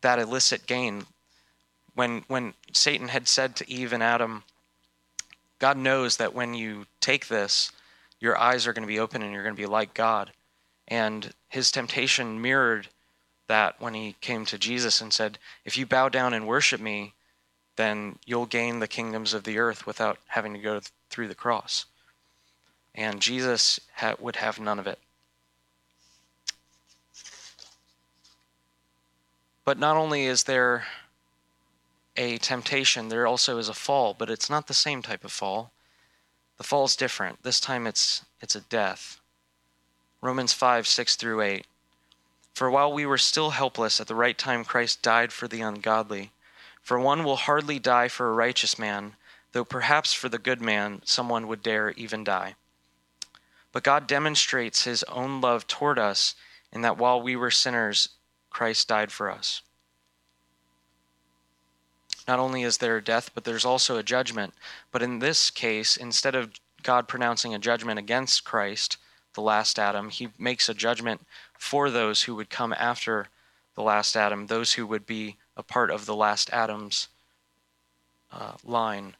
that 0.00 0.20
illicit 0.20 0.68
gain. 0.68 1.06
When 1.96 2.24
when 2.28 2.54
Satan 2.72 3.08
had 3.08 3.26
said 3.26 3.56
to 3.56 3.68
Eve 3.68 3.92
and 3.92 4.02
Adam, 4.02 4.44
God 5.60 5.76
knows 5.76 6.16
that 6.16 6.34
when 6.34 6.54
you 6.54 6.86
take 7.00 7.28
this, 7.28 7.70
your 8.18 8.36
eyes 8.36 8.66
are 8.66 8.72
going 8.72 8.82
to 8.82 8.92
be 8.92 8.98
open 8.98 9.22
and 9.22 9.32
you're 9.32 9.44
going 9.44 9.54
to 9.54 9.62
be 9.62 9.66
like 9.66 9.94
God. 9.94 10.32
And 10.88 11.32
his 11.48 11.70
temptation 11.70 12.42
mirrored 12.42 12.88
that 13.46 13.80
when 13.80 13.94
he 13.94 14.16
came 14.20 14.44
to 14.46 14.58
Jesus 14.58 15.00
and 15.00 15.12
said, 15.12 15.38
If 15.64 15.78
you 15.78 15.86
bow 15.86 16.08
down 16.08 16.34
and 16.34 16.46
worship 16.46 16.80
me, 16.80 17.14
then 17.76 18.18
you'll 18.24 18.46
gain 18.46 18.78
the 18.78 18.88
kingdoms 18.88 19.34
of 19.34 19.44
the 19.44 19.58
earth 19.58 19.86
without 19.86 20.18
having 20.28 20.54
to 20.54 20.58
go 20.58 20.80
through 21.10 21.28
the 21.28 21.34
cross. 21.34 21.84
And 22.94 23.20
Jesus 23.20 23.78
ha- 23.96 24.16
would 24.18 24.36
have 24.36 24.58
none 24.58 24.78
of 24.78 24.86
it. 24.86 24.98
But 29.64 29.78
not 29.78 29.96
only 29.96 30.24
is 30.24 30.44
there 30.44 30.84
a 32.20 32.36
temptation, 32.36 33.08
there 33.08 33.26
also 33.26 33.56
is 33.56 33.70
a 33.70 33.74
fall, 33.74 34.12
but 34.12 34.28
it's 34.28 34.50
not 34.50 34.66
the 34.66 34.74
same 34.74 35.00
type 35.00 35.24
of 35.24 35.32
fall. 35.32 35.72
The 36.58 36.64
fall 36.64 36.84
is 36.84 36.94
different. 36.94 37.42
This 37.42 37.58
time 37.58 37.86
it's 37.86 38.26
it's 38.42 38.54
a 38.54 38.60
death. 38.60 39.20
Romans 40.20 40.52
5, 40.52 40.86
6 40.86 41.16
through 41.16 41.40
8. 41.40 41.66
For 42.52 42.70
while 42.70 42.92
we 42.92 43.06
were 43.06 43.16
still 43.16 43.50
helpless, 43.50 44.00
at 44.00 44.06
the 44.06 44.14
right 44.14 44.36
time 44.36 44.64
Christ 44.64 45.00
died 45.00 45.32
for 45.32 45.48
the 45.48 45.62
ungodly. 45.62 46.32
For 46.82 47.00
one 47.00 47.24
will 47.24 47.36
hardly 47.36 47.78
die 47.78 48.08
for 48.08 48.28
a 48.28 48.34
righteous 48.34 48.78
man, 48.78 49.14
though 49.52 49.64
perhaps 49.64 50.12
for 50.12 50.28
the 50.28 50.38
good 50.38 50.60
man 50.60 51.00
someone 51.06 51.48
would 51.48 51.62
dare 51.62 51.92
even 51.92 52.22
die. 52.22 52.54
But 53.72 53.82
God 53.82 54.06
demonstrates 54.06 54.84
his 54.84 55.04
own 55.04 55.40
love 55.40 55.66
toward 55.66 55.98
us 55.98 56.34
in 56.70 56.82
that 56.82 56.98
while 56.98 57.22
we 57.22 57.34
were 57.34 57.50
sinners, 57.50 58.10
Christ 58.50 58.88
died 58.88 59.10
for 59.10 59.30
us. 59.30 59.62
Not 62.28 62.38
only 62.38 62.62
is 62.62 62.78
there 62.78 62.96
a 62.96 63.04
death, 63.04 63.30
but 63.34 63.44
there's 63.44 63.64
also 63.64 63.96
a 63.96 64.02
judgment. 64.02 64.54
But 64.92 65.02
in 65.02 65.18
this 65.18 65.50
case, 65.50 65.96
instead 65.96 66.34
of 66.34 66.52
God 66.82 67.08
pronouncing 67.08 67.54
a 67.54 67.58
judgment 67.58 67.98
against 67.98 68.44
Christ, 68.44 68.96
the 69.34 69.42
last 69.42 69.78
Adam, 69.78 70.10
he 70.10 70.28
makes 70.38 70.68
a 70.68 70.74
judgment 70.74 71.22
for 71.58 71.90
those 71.90 72.22
who 72.22 72.34
would 72.34 72.50
come 72.50 72.72
after 72.72 73.28
the 73.74 73.82
last 73.82 74.16
Adam, 74.16 74.46
those 74.46 74.74
who 74.74 74.86
would 74.86 75.06
be 75.06 75.36
a 75.56 75.62
part 75.62 75.90
of 75.90 76.06
the 76.06 76.14
last 76.14 76.50
Adam's 76.50 77.08
uh, 78.32 78.52
line. 78.64 79.14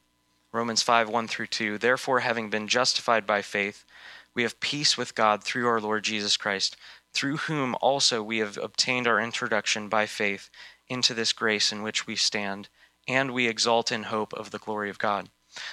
Romans 0.51 0.81
5 0.81 1.09
1 1.09 1.27
through 1.27 1.47
2. 1.47 1.77
Therefore, 1.77 2.19
having 2.19 2.49
been 2.49 2.67
justified 2.67 3.25
by 3.25 3.41
faith, 3.41 3.85
we 4.33 4.43
have 4.43 4.59
peace 4.59 4.97
with 4.97 5.15
God 5.15 5.43
through 5.43 5.67
our 5.67 5.79
Lord 5.79 6.03
Jesus 6.03 6.37
Christ, 6.37 6.75
through 7.13 7.37
whom 7.37 7.75
also 7.81 8.21
we 8.21 8.39
have 8.39 8.57
obtained 8.57 9.07
our 9.07 9.19
introduction 9.19 9.87
by 9.87 10.05
faith 10.05 10.49
into 10.87 11.13
this 11.13 11.33
grace 11.33 11.71
in 11.71 11.83
which 11.83 12.05
we 12.05 12.15
stand, 12.15 12.67
and 13.11 13.31
we 13.31 13.47
exalt 13.47 13.91
in 13.91 14.03
hope 14.03 14.33
of 14.33 14.51
the 14.51 14.59
glory 14.59 14.89
of 14.89 14.99
God. 14.99 15.29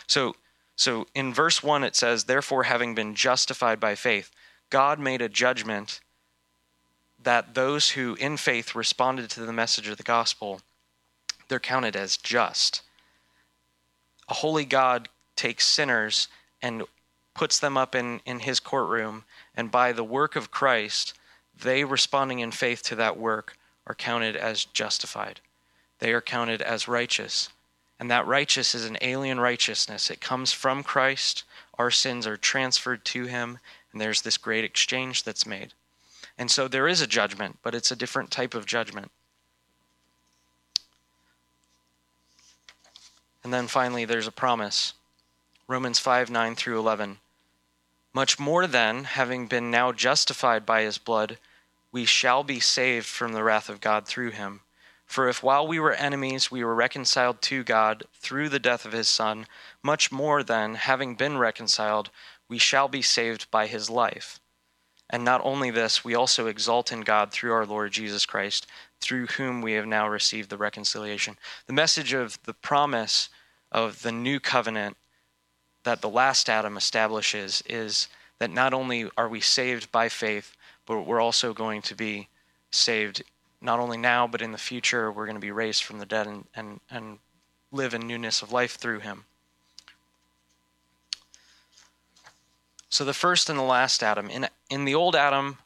So, 0.07 0.37
so 0.77 1.07
in 1.14 1.33
verse 1.33 1.62
1 1.62 1.85
it 1.85 1.96
says, 1.96 2.24
Therefore, 2.24 2.64
having 2.64 2.94
been 2.94 3.14
justified 3.14 3.81
by 3.81 3.94
faith, 3.94 4.31
God 4.70 4.98
made 4.98 5.22
a 5.22 5.29
judgment 5.29 6.01
that 7.22 7.55
those 7.55 7.90
who 7.90 8.14
in 8.14 8.37
faith 8.37 8.74
responded 8.74 9.31
to 9.31 9.40
the 9.40 9.53
message 9.53 9.88
of 9.88 9.96
the 9.96 10.03
gospel, 10.03 10.61
they're 11.48 11.59
counted 11.59 11.96
as 11.96 12.16
just. 12.16 12.83
A 14.29 14.35
holy 14.35 14.64
God 14.64 15.09
takes 15.37 15.66
sinners 15.66 16.29
and 16.61 16.83
puts 17.35 17.59
them 17.59 17.77
up 17.77 17.94
in, 17.94 18.20
in 18.27 18.40
his 18.40 18.61
courtroom, 18.61 19.24
and 19.57 19.70
by 19.70 19.92
the 19.92 20.05
work 20.05 20.37
of 20.37 20.51
Christ, 20.51 21.14
they 21.61 21.85
responding 21.85 22.40
in 22.40 22.51
faith 22.51 22.83
to 22.85 22.96
that 22.96 23.16
work 23.16 23.57
are 23.87 23.94
counted 23.94 24.37
as 24.37 24.64
justified. 24.64 25.40
They 25.99 26.13
are 26.13 26.21
counted 26.21 26.63
as 26.63 26.89
righteous. 26.89 27.49
And 27.99 28.11
that 28.11 28.27
righteous 28.27 28.75
is 28.75 28.85
an 28.85 28.99
alien 29.01 29.41
righteousness. 29.41 30.11
It 30.11 30.21
comes 30.21 30.53
from 30.53 30.83
Christ. 30.83 31.45
Our 31.79 31.91
sins 31.91 32.27
are 32.27 32.37
transferred 32.37 33.05
to 33.07 33.27
him, 33.27 33.59
and 33.93 34.01
there's 34.01 34.23
this 34.23 34.37
great 34.37 34.65
exchange 34.65 35.25
that's 35.25 35.47
made. 35.47 35.73
And 36.37 36.51
so 36.51 36.69
there 36.69 36.87
is 36.87 37.01
a 37.01 37.07
judgment, 37.07 37.59
but 37.63 37.75
it's 37.75 37.91
a 37.91 37.97
different 37.97 38.31
type 38.31 38.55
of 38.55 38.67
judgment. 38.67 39.11
And 43.43 43.53
then 43.53 43.67
finally, 43.67 44.05
there's 44.05 44.27
a 44.27 44.33
promise 44.33 44.93
Romans 45.67 45.99
5 45.99 46.31
9 46.31 46.55
through 46.55 46.79
11. 46.79 47.19
Much 48.13 48.39
more 48.39 48.67
then, 48.67 49.05
having 49.05 49.47
been 49.47 49.71
now 49.71 49.93
justified 49.93 50.65
by 50.65 50.83
his 50.83 50.99
blood, 50.99 51.39
we 51.93 52.05
shall 52.05 52.43
be 52.43 52.61
saved 52.61 53.07
from 53.07 53.33
the 53.33 53.43
wrath 53.43 53.69
of 53.69 53.81
God 53.81 54.07
through 54.07 54.31
him. 54.31 54.61
For 55.09 55.27
if 55.27 55.42
while 55.42 55.66
we 55.66 55.81
were 55.81 55.94
enemies 55.94 56.51
we 56.51 56.62
were 56.62 56.75
reconciled 56.75 57.40
to 57.42 57.64
God 57.64 58.05
through 58.12 58.51
the 58.51 58.59
death 58.59 58.85
of 58.85 58.92
his 58.92 59.09
Son, 59.09 59.47
much 59.83 60.12
more 60.12 60.42
then, 60.42 60.75
having 60.75 61.14
been 61.14 61.38
reconciled, 61.38 62.11
we 62.47 62.59
shall 62.59 62.88
be 62.88 63.01
saved 63.01 63.51
by 63.51 63.66
his 63.66 63.88
life. 63.88 64.38
And 65.09 65.25
not 65.25 65.40
only 65.42 65.71
this, 65.71 66.05
we 66.05 66.14
also 66.14 66.47
exalt 66.47 66.92
in 66.92 67.01
God 67.01 67.33
through 67.33 67.53
our 67.53 67.64
Lord 67.64 67.90
Jesus 67.92 68.27
Christ, 68.27 68.66
through 69.01 69.27
whom 69.29 69.62
we 69.62 69.73
have 69.73 69.87
now 69.87 70.07
received 70.07 70.51
the 70.51 70.59
reconciliation. 70.59 71.38
The 71.66 71.73
message 71.73 72.12
of 72.12 72.38
the 72.44 72.53
promise 72.53 73.31
of 73.73 74.03
the 74.03 74.12
new 74.12 74.38
covenant 74.38 74.99
that 75.85 76.03
the 76.03 76.11
last 76.11 76.51
Adam 76.51 76.77
establishes 76.77 77.62
is 77.66 78.09
that 78.38 78.51
not 78.51 78.75
only 78.75 79.11
are 79.16 79.29
we 79.29 79.40
saved 79.40 79.90
by 79.90 80.11
faith, 80.11 80.55
but 80.85 81.03
we're 81.03 81.21
also 81.21 81.55
going 81.55 81.81
to 81.83 81.94
be 81.94 82.29
saved 82.71 83.23
not 83.61 83.81
only 83.81 83.97
now, 83.97 84.27
but 84.27 84.42
in 84.42 84.53
the 84.53 84.59
future. 84.59 85.11
We're 85.11 85.27
going 85.27 85.37
to 85.37 85.40
be 85.40 85.51
raised 85.51 85.83
from 85.85 85.99
the 85.99 86.07
dead 86.07 86.27
and, 86.27 86.47
and, 86.55 86.81
and 86.90 87.18
live 87.73 87.94
in 87.94 88.07
newness 88.07 88.42
of 88.42 88.53
life 88.53 88.77
through 88.77 89.01
him. 89.01 89.25
So 92.88 93.05
the 93.05 93.14
first 93.14 93.51
and 93.51 93.59
the 93.59 93.64
last 93.64 94.03
Adam. 94.03 94.31
In, 94.31 94.49
in 94.71 94.85
the 94.85 94.94
old 94.94 95.14
Adam, 95.14 95.59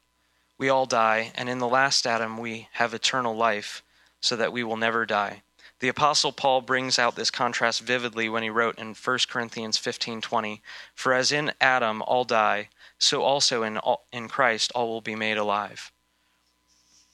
we 0.59 0.69
all 0.69 0.87
die, 0.87 1.33
and 1.35 1.49
in 1.49 1.59
the 1.59 1.69
last 1.69 2.07
Adam, 2.07 2.39
we 2.39 2.69
have 2.73 2.95
eternal 2.95 3.37
life, 3.37 3.83
so 4.21 4.37
that 4.37 4.53
we 4.53 4.65
will 4.65 4.77
never 4.77 5.07
die. 5.07 5.43
The 5.81 5.89
apostle 5.89 6.33
Paul 6.33 6.61
brings 6.61 6.99
out 6.99 7.17
this 7.17 7.31
contrast 7.31 7.81
vividly 7.81 8.29
when 8.29 8.45
he 8.45 8.51
wrote 8.51 8.79
in 8.79 8.95
1 8.95 9.19
Corinthians 9.29 9.79
15:20, 9.79 10.63
"For 10.95 11.13
as 11.13 11.33
in 11.33 11.53
Adam 11.61 12.03
all 12.03 12.25
die, 12.25 12.69
so 12.99 13.23
also 13.23 13.65
in 13.65 13.79
all, 13.79 14.07
in 14.13 14.29
Christ 14.29 14.71
all 14.77 14.89
will 14.89 15.01
be 15.01 15.17
made 15.17 15.39
alive." 15.39 15.91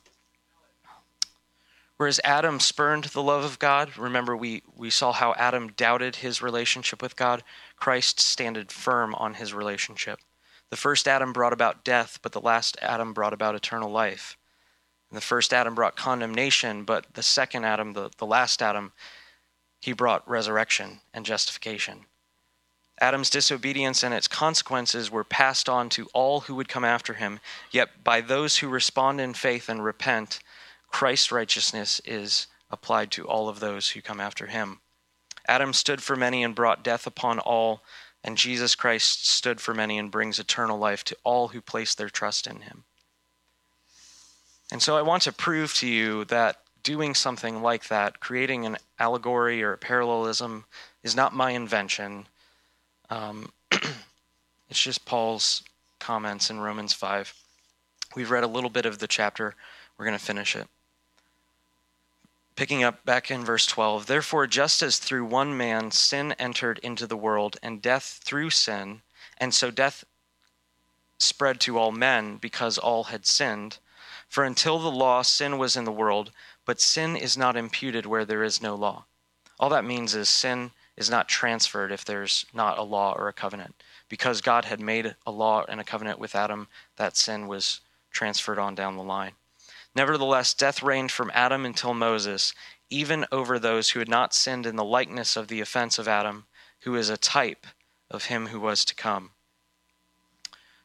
Whereas 1.99 2.21
Adam 2.23 2.61
spurned 2.61 3.03
the 3.03 3.21
love 3.21 3.43
of 3.43 3.59
God, 3.59 3.97
remember 3.97 4.33
we, 4.33 4.63
we 4.73 4.89
saw 4.89 5.11
how 5.11 5.33
Adam 5.33 5.73
doubted 5.75 6.15
his 6.15 6.41
relationship 6.41 7.01
with 7.01 7.17
God. 7.17 7.43
Christ 7.75 8.21
standed 8.21 8.71
firm 8.71 9.13
on 9.15 9.33
his 9.33 9.53
relationship. 9.53 10.21
The 10.69 10.77
first 10.77 11.09
Adam 11.09 11.33
brought 11.33 11.51
about 11.51 11.83
death, 11.83 12.17
but 12.21 12.31
the 12.31 12.39
last 12.39 12.77
Adam 12.81 13.11
brought 13.11 13.33
about 13.33 13.53
eternal 13.53 13.91
life. 13.91 14.37
And 15.09 15.17
the 15.17 15.21
first 15.21 15.53
Adam 15.53 15.75
brought 15.75 15.97
condemnation, 15.97 16.85
but 16.85 17.05
the 17.15 17.21
second 17.21 17.65
Adam, 17.65 17.91
the, 17.91 18.11
the 18.17 18.25
last 18.25 18.61
Adam, 18.61 18.93
he 19.81 19.91
brought 19.91 20.25
resurrection 20.25 21.01
and 21.13 21.25
justification. 21.25 22.05
Adam's 23.01 23.29
disobedience 23.29 24.03
and 24.03 24.13
its 24.13 24.29
consequences 24.29 25.11
were 25.11 25.25
passed 25.25 25.67
on 25.67 25.89
to 25.89 26.07
all 26.13 26.39
who 26.39 26.55
would 26.55 26.69
come 26.69 26.85
after 26.85 27.15
him. 27.15 27.41
Yet 27.71 28.05
by 28.05 28.21
those 28.21 28.59
who 28.59 28.69
respond 28.69 29.19
in 29.19 29.33
faith 29.33 29.67
and 29.67 29.83
repent, 29.83 30.39
Christ's 30.89 31.31
righteousness 31.31 32.01
is 32.05 32.47
applied 32.71 33.11
to 33.11 33.27
all 33.27 33.49
of 33.49 33.59
those 33.59 33.89
who 33.89 34.01
come 34.01 34.19
after 34.19 34.47
him. 34.47 34.79
Adam 35.47 35.73
stood 35.73 36.03
for 36.03 36.15
many 36.15 36.43
and 36.43 36.53
brought 36.53 36.83
death 36.83 37.07
upon 37.07 37.39
all, 37.39 37.81
and 38.23 38.37
Jesus 38.37 38.75
Christ 38.75 39.27
stood 39.27 39.59
for 39.59 39.73
many 39.73 39.97
and 39.97 40.11
brings 40.11 40.39
eternal 40.39 40.77
life 40.77 41.03
to 41.05 41.17
all 41.23 41.49
who 41.49 41.61
place 41.61 41.95
their 41.95 42.09
trust 42.09 42.45
in 42.45 42.61
him. 42.61 42.83
And 44.71 44.81
so 44.81 44.95
I 44.97 45.01
want 45.01 45.23
to 45.23 45.31
prove 45.31 45.73
to 45.75 45.87
you 45.87 46.25
that 46.25 46.57
doing 46.83 47.15
something 47.15 47.61
like 47.61 47.87
that, 47.87 48.19
creating 48.19 48.65
an 48.65 48.77
allegory 48.99 49.63
or 49.63 49.73
a 49.73 49.77
parallelism, 49.77 50.65
is 51.03 51.15
not 51.15 51.33
my 51.33 51.51
invention. 51.51 52.27
Um, 53.09 53.51
it's 54.69 54.81
just 54.81 55.05
Paul's 55.05 55.63
comments 55.99 56.49
in 56.49 56.59
Romans 56.59 56.93
5. 56.93 57.33
We've 58.15 58.31
read 58.31 58.43
a 58.43 58.47
little 58.47 58.69
bit 58.69 58.85
of 58.85 58.99
the 58.99 59.07
chapter. 59.07 59.55
We're 59.97 60.05
going 60.05 60.17
to 60.17 60.23
finish 60.23 60.55
it. 60.55 60.67
Picking 62.59 62.83
up 62.83 63.05
back 63.05 63.31
in 63.31 63.45
verse 63.45 63.65
12, 63.65 64.07
therefore, 64.07 64.45
just 64.45 64.81
as 64.81 64.99
through 64.99 65.23
one 65.23 65.55
man 65.55 65.91
sin 65.91 66.33
entered 66.33 66.77
into 66.79 67.07
the 67.07 67.15
world, 67.15 67.55
and 67.63 67.81
death 67.81 68.19
through 68.21 68.49
sin, 68.49 69.01
and 69.37 69.53
so 69.53 69.71
death 69.71 70.03
spread 71.17 71.61
to 71.61 71.77
all 71.77 71.93
men 71.93 72.35
because 72.35 72.77
all 72.77 73.05
had 73.05 73.25
sinned. 73.25 73.77
For 74.27 74.43
until 74.43 74.77
the 74.77 74.91
law, 74.91 75.21
sin 75.21 75.57
was 75.57 75.77
in 75.77 75.85
the 75.85 75.91
world, 75.93 76.33
but 76.65 76.81
sin 76.81 77.15
is 77.15 77.37
not 77.37 77.55
imputed 77.55 78.05
where 78.05 78.25
there 78.25 78.43
is 78.43 78.61
no 78.61 78.75
law. 78.75 79.05
All 79.57 79.69
that 79.69 79.85
means 79.85 80.13
is 80.13 80.27
sin 80.27 80.71
is 80.97 81.09
not 81.09 81.29
transferred 81.29 81.93
if 81.93 82.03
there's 82.03 82.45
not 82.53 82.77
a 82.77 82.83
law 82.83 83.13
or 83.17 83.29
a 83.29 83.33
covenant. 83.33 83.81
Because 84.09 84.41
God 84.41 84.65
had 84.65 84.81
made 84.81 85.15
a 85.25 85.31
law 85.31 85.63
and 85.69 85.79
a 85.79 85.85
covenant 85.85 86.19
with 86.19 86.35
Adam, 86.35 86.67
that 86.97 87.15
sin 87.15 87.47
was 87.47 87.79
transferred 88.11 88.59
on 88.59 88.75
down 88.75 88.97
the 88.97 89.01
line. 89.01 89.31
Nevertheless, 89.95 90.53
death 90.53 90.83
reigned 90.83 91.11
from 91.11 91.31
Adam 91.33 91.65
until 91.65 91.93
Moses, 91.93 92.53
even 92.89 93.25
over 93.31 93.57
those 93.57 93.89
who 93.89 93.99
had 93.99 94.09
not 94.09 94.33
sinned 94.33 94.65
in 94.65 94.75
the 94.75 94.83
likeness 94.83 95.35
of 95.35 95.47
the 95.47 95.61
offense 95.61 95.97
of 95.97 96.07
Adam, 96.07 96.45
who 96.81 96.95
is 96.95 97.09
a 97.09 97.17
type 97.17 97.67
of 98.09 98.25
him 98.25 98.47
who 98.47 98.59
was 98.59 98.85
to 98.85 98.95
come. 98.95 99.31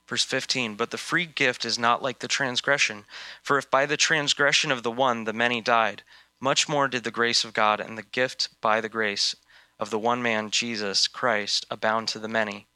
Verse 0.07 0.25
15 0.25 0.75
But 0.75 0.91
the 0.91 0.99
free 0.99 1.27
gift 1.27 1.65
is 1.65 1.79
not 1.79 2.03
like 2.03 2.19
the 2.19 2.29
transgression. 2.29 3.05
For 3.43 3.59
if 3.59 3.71
by 3.71 3.87
the 3.87 3.97
transgression 3.97 4.71
of 4.71 4.83
the 4.83 4.91
one 4.91 5.25
the 5.25 5.33
many 5.33 5.61
died, 5.61 6.03
much 6.41 6.69
more 6.69 6.89
did 6.89 7.05
the 7.05 7.11
grace 7.11 7.45
of 7.45 7.55
God 7.55 7.81
and 7.81 7.97
the 7.97 8.03
gift 8.03 8.49
by 8.61 8.81
the 8.81 8.89
grace 8.89 9.35
of 9.79 9.91
the 9.91 9.99
one 9.99 10.23
man, 10.23 10.51
Jesus 10.51 11.09
Christ, 11.09 11.67
abound 11.71 12.09
to 12.09 12.19
the 12.19 12.29
many. 12.29 12.67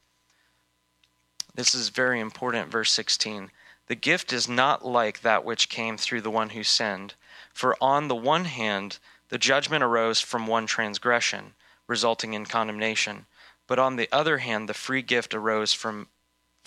This 1.55 1.75
is 1.75 1.89
very 1.91 2.21
important, 2.21 2.71
verse 2.71 2.93
16. 2.93 3.51
The 3.89 3.95
gift 3.95 4.35
is 4.35 4.49
not 4.49 4.85
like 4.85 5.23
that 5.23 5.45
which 5.45 5.71
came 5.71 5.97
through 5.97 6.21
the 6.21 6.31
one 6.31 6.51
who 6.51 6.63
sinned. 6.63 7.15
For 7.55 7.75
on 7.81 8.09
the 8.09 8.15
one 8.15 8.45
hand, 8.45 8.99
the 9.31 9.39
judgment 9.39 9.83
arose 9.83 10.21
from 10.21 10.47
one 10.47 10.67
transgression, 10.67 11.55
resulting 11.87 12.35
in 12.35 12.45
condemnation. 12.45 13.27
But 13.67 13.79
on 13.79 13.97
the 13.97 14.09
other 14.13 14.39
hand, 14.39 14.69
the 14.69 14.75
free 14.75 15.01
gift 15.01 15.35
arose 15.35 15.73
from, 15.73 16.09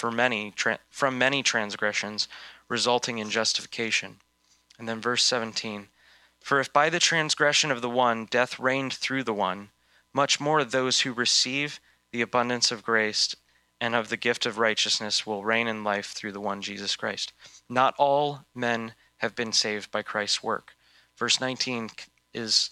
many, 0.04 0.52
tra- 0.52 0.80
from 0.90 1.20
many 1.20 1.44
transgressions, 1.44 2.28
resulting 2.68 3.20
in 3.20 3.30
justification. 3.30 4.18
And 4.80 4.90
then 4.90 5.00
verse 5.00 5.24
17 5.24 5.90
For 6.40 6.60
if 6.60 6.74
by 6.74 6.90
the 6.90 7.00
transgression 7.00 7.70
of 7.70 7.82
the 7.82 7.90
one 7.90 8.26
death 8.26 8.60
reigned 8.60 8.94
through 8.94 9.26
the 9.26 9.34
one, 9.34 9.70
much 10.12 10.40
more 10.40 10.64
those 10.64 11.02
who 11.02 11.14
receive 11.14 11.80
the 12.12 12.22
abundance 12.22 12.72
of 12.72 12.84
grace 12.84 13.36
and 13.82 13.96
of 13.96 14.10
the 14.10 14.18
gift 14.18 14.46
of 14.46 14.60
righteousness 14.60 15.26
will 15.26 15.44
reign 15.44 15.68
in 15.68 15.84
life 15.84 16.12
through 16.12 16.32
the 16.32 16.40
one 16.40 16.62
Jesus 16.62 16.96
Christ. 16.96 17.34
Not 17.68 17.96
all 17.98 18.46
men 18.54 18.94
have 19.18 19.36
been 19.36 19.52
saved 19.52 19.92
by 19.92 20.04
Christ's 20.04 20.44
work. 20.44 20.76
Verse 21.18 21.42
19 21.42 21.90
is 22.34 22.70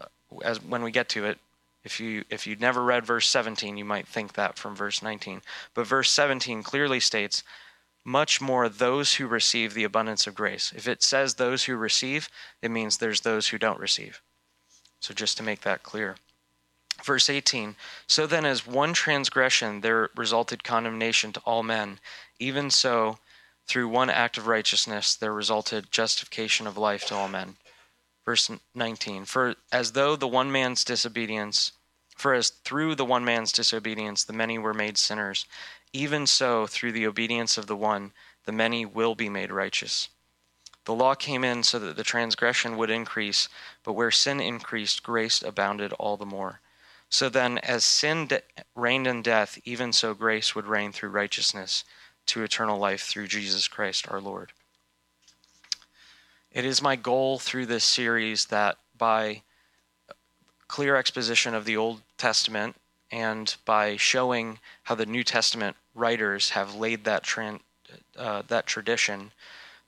uh, 0.00 0.06
as 0.42 0.62
when 0.62 0.82
we 0.82 0.90
get 0.90 1.10
to 1.10 1.26
it 1.26 1.38
if 1.84 2.00
you 2.00 2.24
if 2.30 2.46
you'd 2.46 2.60
never 2.60 2.82
read 2.82 3.06
verse 3.06 3.28
17 3.28 3.76
you 3.76 3.84
might 3.84 4.08
think 4.08 4.32
that 4.32 4.58
from 4.58 4.74
verse 4.74 5.00
19 5.00 5.40
but 5.72 5.86
verse 5.86 6.10
17 6.10 6.64
clearly 6.64 6.98
states 6.98 7.44
much 8.04 8.40
more 8.40 8.68
those 8.68 9.14
who 9.14 9.28
receive 9.28 9.72
the 9.72 9.84
abundance 9.84 10.26
of 10.26 10.34
grace 10.34 10.72
if 10.74 10.88
it 10.88 11.04
says 11.04 11.34
those 11.34 11.64
who 11.64 11.76
receive 11.76 12.28
it 12.60 12.72
means 12.72 12.96
there's 12.96 13.20
those 13.20 13.48
who 13.48 13.58
don't 13.58 13.78
receive 13.78 14.20
so 14.98 15.14
just 15.14 15.36
to 15.36 15.44
make 15.44 15.60
that 15.60 15.84
clear 15.84 16.16
Verse 17.06 17.30
18 17.30 17.76
So 18.08 18.26
then, 18.26 18.44
as 18.44 18.66
one 18.66 18.92
transgression 18.92 19.80
there 19.80 20.10
resulted 20.16 20.64
condemnation 20.64 21.32
to 21.34 21.40
all 21.46 21.62
men, 21.62 22.00
even 22.40 22.68
so, 22.68 23.18
through 23.68 23.86
one 23.86 24.10
act 24.10 24.36
of 24.36 24.48
righteousness 24.48 25.14
there 25.14 25.32
resulted 25.32 25.92
justification 25.92 26.66
of 26.66 26.76
life 26.76 27.06
to 27.06 27.14
all 27.14 27.28
men. 27.28 27.58
Verse 28.24 28.50
19 28.74 29.24
For 29.24 29.54
as 29.70 29.92
though 29.92 30.16
the 30.16 30.26
one 30.26 30.50
man's 30.50 30.82
disobedience, 30.82 31.70
for 32.16 32.34
as 32.34 32.48
through 32.50 32.96
the 32.96 33.04
one 33.04 33.24
man's 33.24 33.52
disobedience 33.52 34.24
the 34.24 34.32
many 34.32 34.58
were 34.58 34.74
made 34.74 34.98
sinners, 34.98 35.46
even 35.92 36.26
so 36.26 36.66
through 36.66 36.90
the 36.90 37.06
obedience 37.06 37.56
of 37.56 37.68
the 37.68 37.76
one 37.76 38.10
the 38.46 38.52
many 38.52 38.84
will 38.84 39.14
be 39.14 39.28
made 39.28 39.52
righteous. 39.52 40.08
The 40.86 40.94
law 40.94 41.14
came 41.14 41.44
in 41.44 41.62
so 41.62 41.78
that 41.78 41.96
the 41.96 42.02
transgression 42.02 42.76
would 42.76 42.90
increase, 42.90 43.48
but 43.84 43.92
where 43.92 44.10
sin 44.10 44.40
increased, 44.40 45.04
grace 45.04 45.40
abounded 45.40 45.92
all 45.92 46.16
the 46.16 46.26
more 46.26 46.60
so 47.08 47.28
then, 47.28 47.58
as 47.58 47.84
sin 47.84 48.26
de- 48.26 48.42
reigned 48.74 49.06
in 49.06 49.22
death, 49.22 49.58
even 49.64 49.92
so 49.92 50.14
grace 50.14 50.54
would 50.54 50.66
reign 50.66 50.92
through 50.92 51.10
righteousness 51.10 51.84
to 52.26 52.42
eternal 52.42 52.78
life 52.78 53.02
through 53.02 53.28
Jesus 53.28 53.68
Christ 53.68 54.10
our 54.10 54.20
Lord. 54.20 54.52
It 56.50 56.64
is 56.64 56.82
my 56.82 56.96
goal 56.96 57.38
through 57.38 57.66
this 57.66 57.84
series 57.84 58.46
that 58.46 58.78
by 58.96 59.42
clear 60.68 60.96
exposition 60.96 61.54
of 61.54 61.64
the 61.64 61.76
Old 61.76 62.02
Testament 62.18 62.76
and 63.12 63.54
by 63.64 63.96
showing 63.96 64.58
how 64.84 64.94
the 64.94 65.06
New 65.06 65.22
Testament 65.22 65.76
writers 65.94 66.50
have 66.50 66.74
laid 66.74 67.04
that, 67.04 67.22
tra- 67.22 67.60
uh, 68.16 68.42
that 68.48 68.66
tradition, 68.66 69.30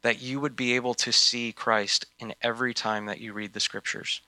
that 0.03 0.23
you 0.23 0.39
would 0.39 0.55
be 0.55 0.77
able 0.77 0.95
to 0.95 1.11
see 1.11 1.53
Christ 1.53 2.07
in 2.21 2.35
every 2.43 2.73
time 2.73 3.07
that 3.07 3.21
you 3.21 3.33
read 3.33 3.55
the 3.55 3.61
scriptures. 3.61 4.21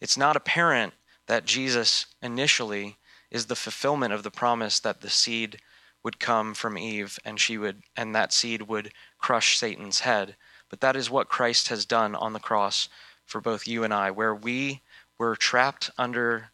It's 0.00 0.16
not 0.16 0.36
apparent 0.36 0.94
that 1.26 1.44
Jesus 1.44 2.06
initially 2.22 2.96
is 3.30 3.46
the 3.46 3.56
fulfillment 3.56 4.12
of 4.12 4.22
the 4.22 4.30
promise 4.30 4.78
that 4.80 5.00
the 5.00 5.10
seed 5.10 5.58
would 6.02 6.20
come 6.20 6.54
from 6.54 6.78
Eve 6.78 7.18
and 7.24 7.40
she 7.40 7.56
would 7.58 7.82
and 7.96 8.14
that 8.14 8.32
seed 8.32 8.62
would 8.62 8.92
crush 9.18 9.58
Satan's 9.58 10.00
head. 10.00 10.36
But 10.68 10.80
that 10.80 10.96
is 10.96 11.10
what 11.10 11.28
Christ 11.28 11.68
has 11.68 11.86
done 11.86 12.14
on 12.14 12.32
the 12.32 12.40
cross 12.40 12.88
for 13.24 13.40
both 13.40 13.66
you 13.66 13.84
and 13.84 13.94
I, 13.94 14.10
where 14.10 14.34
we 14.34 14.82
were 15.18 15.36
trapped 15.36 15.90
under 15.96 16.50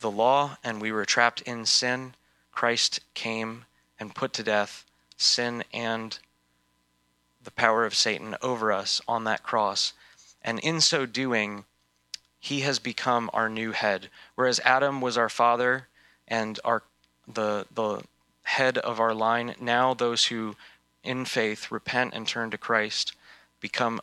the 0.00 0.10
law 0.10 0.56
and 0.64 0.80
we 0.80 0.92
were 0.92 1.04
trapped 1.04 1.42
in 1.42 1.66
sin. 1.66 2.14
Christ 2.52 3.00
came 3.14 3.66
and 4.00 4.14
put 4.14 4.32
to 4.34 4.42
death 4.42 4.84
sin 5.16 5.64
and 5.72 6.18
the 7.42 7.50
power 7.50 7.84
of 7.84 7.94
Satan 7.94 8.36
over 8.42 8.72
us 8.72 9.00
on 9.06 9.24
that 9.24 9.42
cross. 9.42 9.92
And 10.42 10.58
in 10.60 10.80
so 10.80 11.06
doing, 11.06 11.64
he 12.40 12.60
has 12.60 12.78
become 12.78 13.30
our 13.32 13.48
new 13.48 13.72
head. 13.72 14.08
Whereas 14.34 14.60
Adam 14.64 15.00
was 15.00 15.18
our 15.18 15.28
father 15.28 15.88
and 16.26 16.58
our 16.64 16.82
the 17.26 17.66
the 17.74 18.02
head 18.44 18.78
of 18.78 18.98
our 19.00 19.14
line, 19.14 19.54
now 19.60 19.92
those 19.92 20.26
who 20.26 20.56
in 21.02 21.24
faith 21.24 21.70
repent 21.70 22.14
and 22.14 22.26
turn 22.26 22.50
to 22.50 22.58
Christ 22.58 23.14
become 23.60 24.00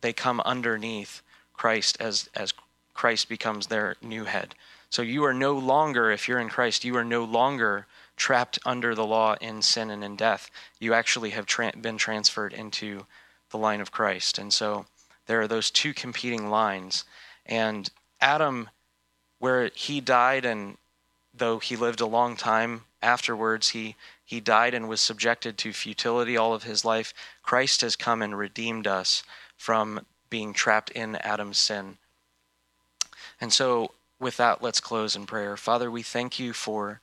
they 0.00 0.12
come 0.12 0.40
underneath 0.40 1.22
Christ 1.54 1.96
as 2.00 2.28
as 2.34 2.52
Christ 2.94 3.28
becomes 3.28 3.66
their 3.66 3.96
new 4.02 4.24
head. 4.24 4.54
So 4.90 5.02
you 5.02 5.24
are 5.24 5.34
no 5.34 5.52
longer 5.52 6.10
if 6.10 6.28
you're 6.28 6.38
in 6.38 6.48
Christ, 6.48 6.84
you 6.84 6.96
are 6.96 7.04
no 7.04 7.24
longer 7.24 7.86
trapped 8.16 8.58
under 8.64 8.94
the 8.94 9.06
law 9.06 9.36
in 9.40 9.60
sin 9.62 9.90
and 9.90 10.02
in 10.02 10.16
death. 10.16 10.50
You 10.80 10.94
actually 10.94 11.30
have 11.30 11.44
tra- 11.44 11.76
been 11.76 11.98
transferred 11.98 12.52
into 12.52 13.06
the 13.50 13.58
line 13.58 13.80
of 13.80 13.92
Christ. 13.92 14.38
And 14.38 14.52
so 14.52 14.86
there 15.26 15.40
are 15.40 15.48
those 15.48 15.70
two 15.70 15.92
competing 15.92 16.48
lines. 16.48 17.04
And 17.44 17.90
Adam, 18.20 18.70
where 19.38 19.70
he 19.74 20.00
died, 20.00 20.44
and 20.44 20.78
though 21.34 21.58
he 21.58 21.76
lived 21.76 22.00
a 22.00 22.06
long 22.06 22.36
time 22.36 22.84
afterwards, 23.02 23.70
he, 23.70 23.96
he 24.24 24.40
died 24.40 24.74
and 24.74 24.88
was 24.88 25.00
subjected 25.00 25.58
to 25.58 25.72
futility 25.72 26.36
all 26.36 26.54
of 26.54 26.64
his 26.64 26.84
life. 26.84 27.12
Christ 27.42 27.82
has 27.82 27.96
come 27.96 28.22
and 28.22 28.38
redeemed 28.38 28.86
us 28.86 29.22
from 29.56 30.06
being 30.30 30.52
trapped 30.52 30.90
in 30.90 31.16
Adam's 31.16 31.58
sin. 31.58 31.98
And 33.40 33.52
so, 33.52 33.92
with 34.18 34.38
that, 34.38 34.62
let's 34.62 34.80
close 34.80 35.14
in 35.14 35.26
prayer. 35.26 35.56
Father, 35.56 35.90
we 35.90 36.02
thank 36.02 36.38
you 36.38 36.52
for 36.52 37.00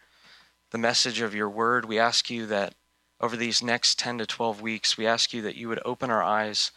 the 0.71 0.77
message 0.79 1.21
of 1.21 1.35
your 1.35 1.49
word. 1.49 1.85
We 1.85 1.99
ask 1.99 2.29
you 2.29 2.47
that 2.47 2.73
over 3.21 3.37
these 3.37 3.61
next 3.61 3.99
10 3.99 4.17
to 4.17 4.25
12 4.25 4.61
weeks, 4.61 4.97
we 4.97 5.05
ask 5.05 5.31
you 5.31 5.41
that 5.43 5.55
you 5.55 5.67
would 5.69 5.79
open 5.85 6.09
our 6.09 6.23
eyes 6.23 6.71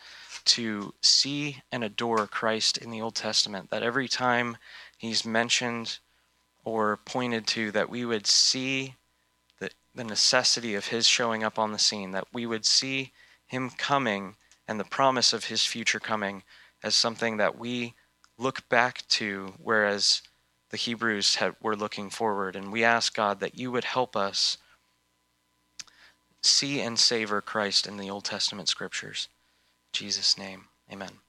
to 0.46 0.94
see 1.02 1.62
and 1.70 1.84
adore 1.84 2.26
Christ 2.26 2.78
in 2.78 2.90
the 2.90 3.00
Old 3.00 3.14
Testament, 3.14 3.70
that 3.70 3.82
every 3.82 4.08
time 4.08 4.56
he's 4.96 5.24
mentioned 5.24 5.98
or 6.64 6.98
pointed 7.04 7.46
to, 7.48 7.70
that 7.72 7.90
we 7.90 8.04
would 8.04 8.26
see 8.26 8.94
the, 9.58 9.70
the 9.94 10.04
necessity 10.04 10.74
of 10.74 10.86
his 10.86 11.06
showing 11.06 11.44
up 11.44 11.58
on 11.58 11.72
the 11.72 11.78
scene, 11.78 12.12
that 12.12 12.26
we 12.32 12.46
would 12.46 12.64
see 12.64 13.12
him 13.46 13.70
coming 13.70 14.36
and 14.66 14.80
the 14.80 14.84
promise 14.84 15.32
of 15.32 15.44
his 15.44 15.64
future 15.64 16.00
coming 16.00 16.42
as 16.82 16.94
something 16.94 17.36
that 17.36 17.58
we 17.58 17.94
look 18.38 18.68
back 18.68 19.06
to, 19.08 19.54
whereas 19.62 20.22
the 20.70 20.76
Hebrews 20.76 21.36
had, 21.36 21.54
were 21.60 21.76
looking 21.76 22.10
forward. 22.10 22.56
And 22.56 22.72
we 22.72 22.84
ask 22.84 23.14
God 23.14 23.40
that 23.40 23.58
you 23.58 23.70
would 23.70 23.84
help 23.84 24.16
us 24.16 24.58
see 26.42 26.80
and 26.80 26.98
savor 26.98 27.40
Christ 27.40 27.86
in 27.86 27.96
the 27.96 28.10
Old 28.10 28.24
Testament 28.24 28.68
scriptures. 28.68 29.28
Jesus' 29.96 30.36
name, 30.36 30.68
amen. 30.92 31.25